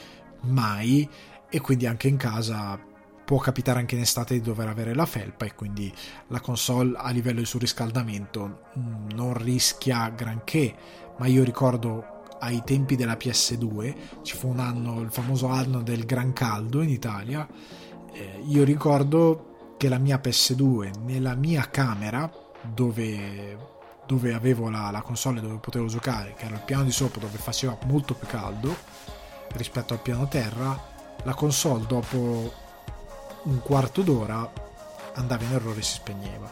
[0.42, 1.08] mai
[1.54, 2.80] e quindi anche in casa
[3.24, 5.92] può capitare anche in estate di dover avere la felpa e quindi
[6.28, 10.74] la console a livello di surriscaldamento mm, non rischia granché
[11.18, 16.04] ma io ricordo ai tempi della PS2 ci fu un anno, il famoso anno del
[16.04, 17.46] gran caldo in Italia.
[18.12, 22.30] Eh, io ricordo che la mia PS2 nella mia camera
[22.62, 23.56] dove,
[24.06, 27.38] dove avevo la, la console dove potevo giocare, che era il piano di sopra dove
[27.38, 28.74] faceva molto più caldo
[29.52, 30.91] rispetto al piano terra,
[31.24, 32.52] la console dopo
[33.44, 34.50] un quarto d'ora
[35.14, 36.50] andava in errore e si spegneva.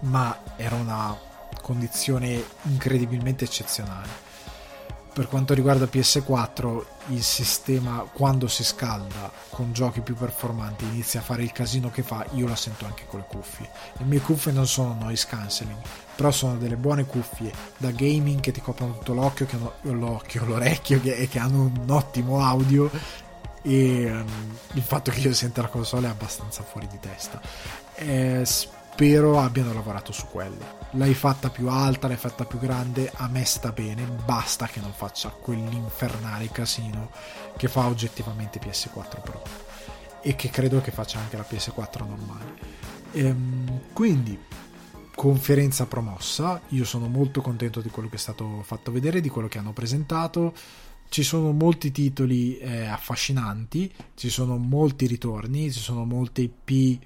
[0.00, 1.16] Ma era una
[1.60, 4.30] condizione incredibilmente eccezionale.
[5.12, 11.22] Per quanto riguarda PS4, il sistema quando si scalda con giochi più performanti inizia a
[11.22, 13.68] fare il casino che fa, io la sento anche con le cuffie.
[13.98, 15.78] Le mie cuffie non sono noise cancelling,
[16.16, 20.44] però sono delle buone cuffie da gaming che ti coprono tutto l'occhio, che hanno, l'occhio,
[20.46, 22.90] l'orecchio e che hanno un ottimo audio
[23.62, 27.40] e um, il fatto che io senta la console è abbastanza fuori di testa.
[27.94, 28.44] Eh,
[28.92, 30.80] spero abbiano lavorato su quello.
[30.92, 34.92] L'hai fatta più alta, l'hai fatta più grande, a me sta bene, basta che non
[34.92, 37.10] faccia quell'infernale casino
[37.56, 39.42] che fa oggettivamente PS4 Pro
[40.20, 42.54] e che credo che faccia anche la PS4 normale.
[43.12, 44.38] Ehm, quindi,
[45.14, 49.48] conferenza promossa, io sono molto contento di quello che è stato fatto vedere, di quello
[49.48, 50.52] che hanno presentato.
[51.08, 57.00] Ci sono molti titoli eh, affascinanti, ci sono molti ritorni, ci sono molte IP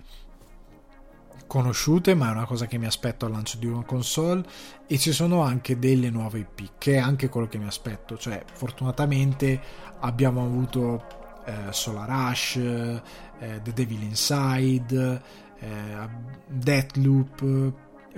[1.47, 4.45] conosciute, ma è una cosa che mi aspetto al lancio di una console
[4.87, 8.43] e ci sono anche delle nuove IP, che è anche quello che mi aspetto, cioè
[8.53, 9.61] fortunatamente
[10.01, 11.05] abbiamo avuto
[11.45, 15.23] eh, Solar Rush, eh, The Devil Inside,
[15.59, 16.09] eh,
[16.47, 17.73] Deathloop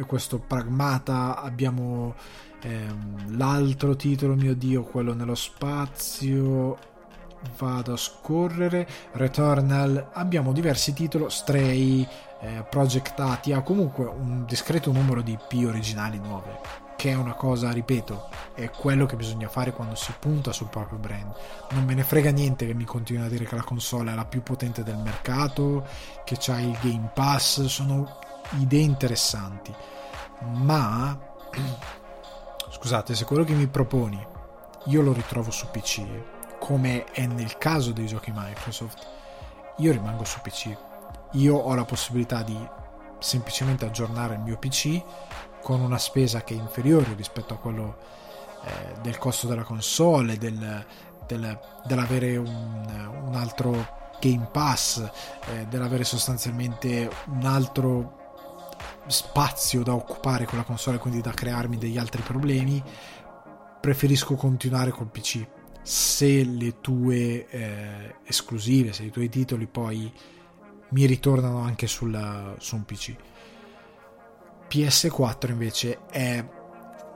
[0.07, 2.15] questo Pragmata, abbiamo
[2.61, 6.79] ehm, l'altro titolo, mio dio, quello nello spazio
[7.57, 12.07] vado a scorrere Returnal abbiamo diversi titoli Stray
[12.41, 17.71] eh, Project Atia comunque un discreto numero di IP originali nuove che è una cosa,
[17.71, 21.33] ripeto, è quello che bisogna fare quando si punta sul proprio brand.
[21.71, 24.25] Non me ne frega niente che mi continui a dire che la console è la
[24.25, 25.87] più potente del mercato,
[26.25, 28.19] che c'ha il Game Pass, sono
[28.59, 29.73] idee interessanti.
[30.41, 31.17] Ma
[32.69, 34.21] scusate, se quello che mi proponi
[34.87, 36.05] io lo ritrovo su PC,
[36.59, 39.07] come è nel caso dei giochi Microsoft,
[39.77, 40.77] io rimango su PC.
[41.33, 42.57] Io ho la possibilità di
[43.19, 45.03] semplicemente aggiornare il mio PC
[45.63, 47.99] con una spesa che è inferiore rispetto a quello
[48.65, 50.85] eh, del costo della console, del,
[51.27, 54.99] del, dell'avere un, un, altro Game Pass,
[55.47, 58.17] eh, dell'avere sostanzialmente un altro
[59.07, 62.83] spazio da occupare con la console, quindi da crearmi degli altri problemi,
[63.81, 65.47] preferisco continuare col PC.
[65.83, 70.13] Se le tue eh, esclusive, se i tuoi titoli poi
[70.91, 73.17] mi ritornano anche sul, su un PC.
[74.69, 76.45] PS4 invece è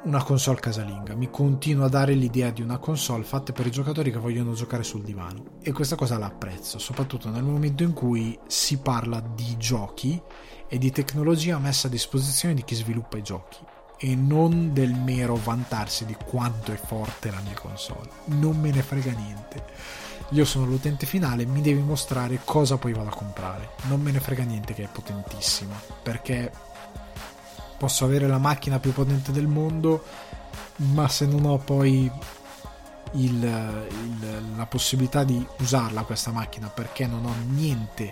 [0.04, 4.10] una console casalinga, mi continua a dare l'idea di una console fatta per i giocatori
[4.10, 8.36] che vogliono giocare sul divano e questa cosa la apprezzo, soprattutto nel momento in cui
[8.48, 10.20] si parla di giochi
[10.66, 13.58] e di tecnologia messa a disposizione di chi sviluppa i giochi
[13.98, 18.10] e non del mero vantarsi di quanto è forte la mia console.
[18.24, 19.64] Non me ne frega niente.
[20.32, 23.70] Io sono l'utente finale, mi devi mostrare cosa poi vado a comprare.
[23.82, 26.50] Non me ne frega niente che è potentissima, perché
[27.76, 30.02] posso avere la macchina più potente del mondo,
[30.76, 32.10] ma se non ho poi
[33.12, 38.10] il, il, la possibilità di usarla questa macchina perché non ho niente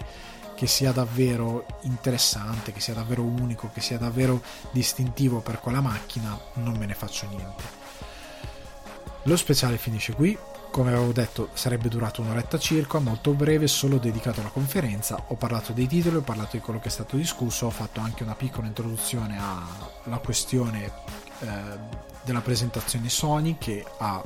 [0.55, 4.43] che sia davvero interessante, che sia davvero unico, che sia davvero
[4.73, 7.62] distintivo per quella macchina, non me ne faccio niente.
[9.23, 10.37] Lo speciale finisce qui,
[10.71, 15.25] come avevo detto, sarebbe durato un'oretta circa, molto breve, solo dedicato alla conferenza.
[15.29, 18.23] Ho parlato dei titoli, ho parlato di quello che è stato discusso, ho fatto anche
[18.23, 19.39] una piccola introduzione
[20.05, 20.93] alla questione
[21.41, 21.49] eh,
[22.23, 24.23] della presentazione Sony che ha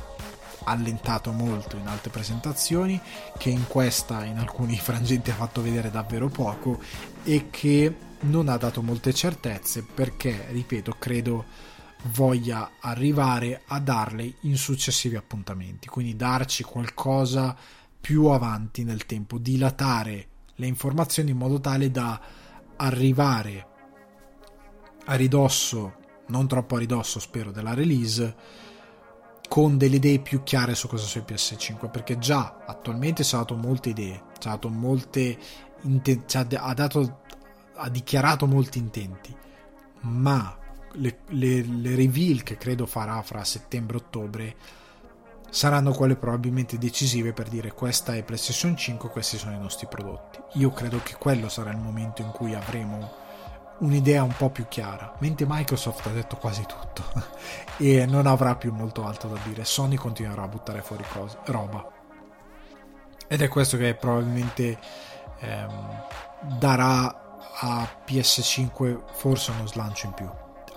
[0.64, 3.00] allentato molto in altre presentazioni,
[3.38, 6.80] che in questa in alcuni frangenti ha fatto vedere davvero poco
[7.22, 11.44] e che non ha dato molte certezze perché, ripeto, credo
[12.08, 17.56] voglia arrivare a darle in successivi appuntamenti, quindi darci qualcosa
[18.00, 22.20] più avanti nel tempo, dilatare le informazioni in modo tale da
[22.76, 23.66] arrivare
[25.06, 25.94] a ridosso,
[26.26, 28.62] non troppo a ridosso spero, della release
[29.48, 33.38] con delle idee più chiare su cosa sia il PS5 perché già attualmente ci ha
[33.38, 35.38] dato molte idee ci ha dato molte
[36.32, 37.20] ha, dato,
[37.74, 39.36] ha dichiarato molti intenti
[40.00, 40.63] ma
[40.94, 44.56] le, le, le reveal che credo farà fra settembre e ottobre
[45.54, 50.40] saranno quelle probabilmente decisive per dire questa è PlayStation 5, questi sono i nostri prodotti.
[50.54, 53.22] Io credo che quello sarà il momento in cui avremo
[53.78, 57.04] un'idea un po' più chiara, mentre Microsoft ha detto quasi tutto
[57.78, 59.64] e non avrà più molto altro da dire.
[59.64, 61.88] Sony continuerà a buttare fuori cose, roba.
[63.28, 64.76] Ed è questo che probabilmente
[65.38, 66.06] ehm,
[66.58, 70.28] darà a PS5 forse uno slancio in più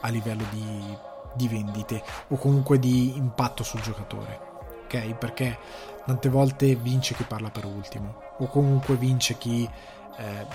[0.02, 0.98] a livello di,
[1.34, 4.40] di vendite o comunque di impatto sul giocatore.
[4.84, 5.14] Ok?
[5.16, 5.58] Perché
[6.06, 9.70] tante volte vince chi parla per ultimo o comunque vince chi
[10.18, 10.48] eh,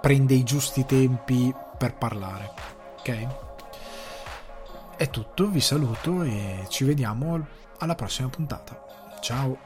[0.00, 2.52] prende i giusti tempi per parlare.
[2.98, 3.26] Ok?
[4.96, 7.46] È tutto, vi saluto e ci vediamo
[7.78, 8.82] alla prossima puntata.
[9.20, 9.65] Ciao!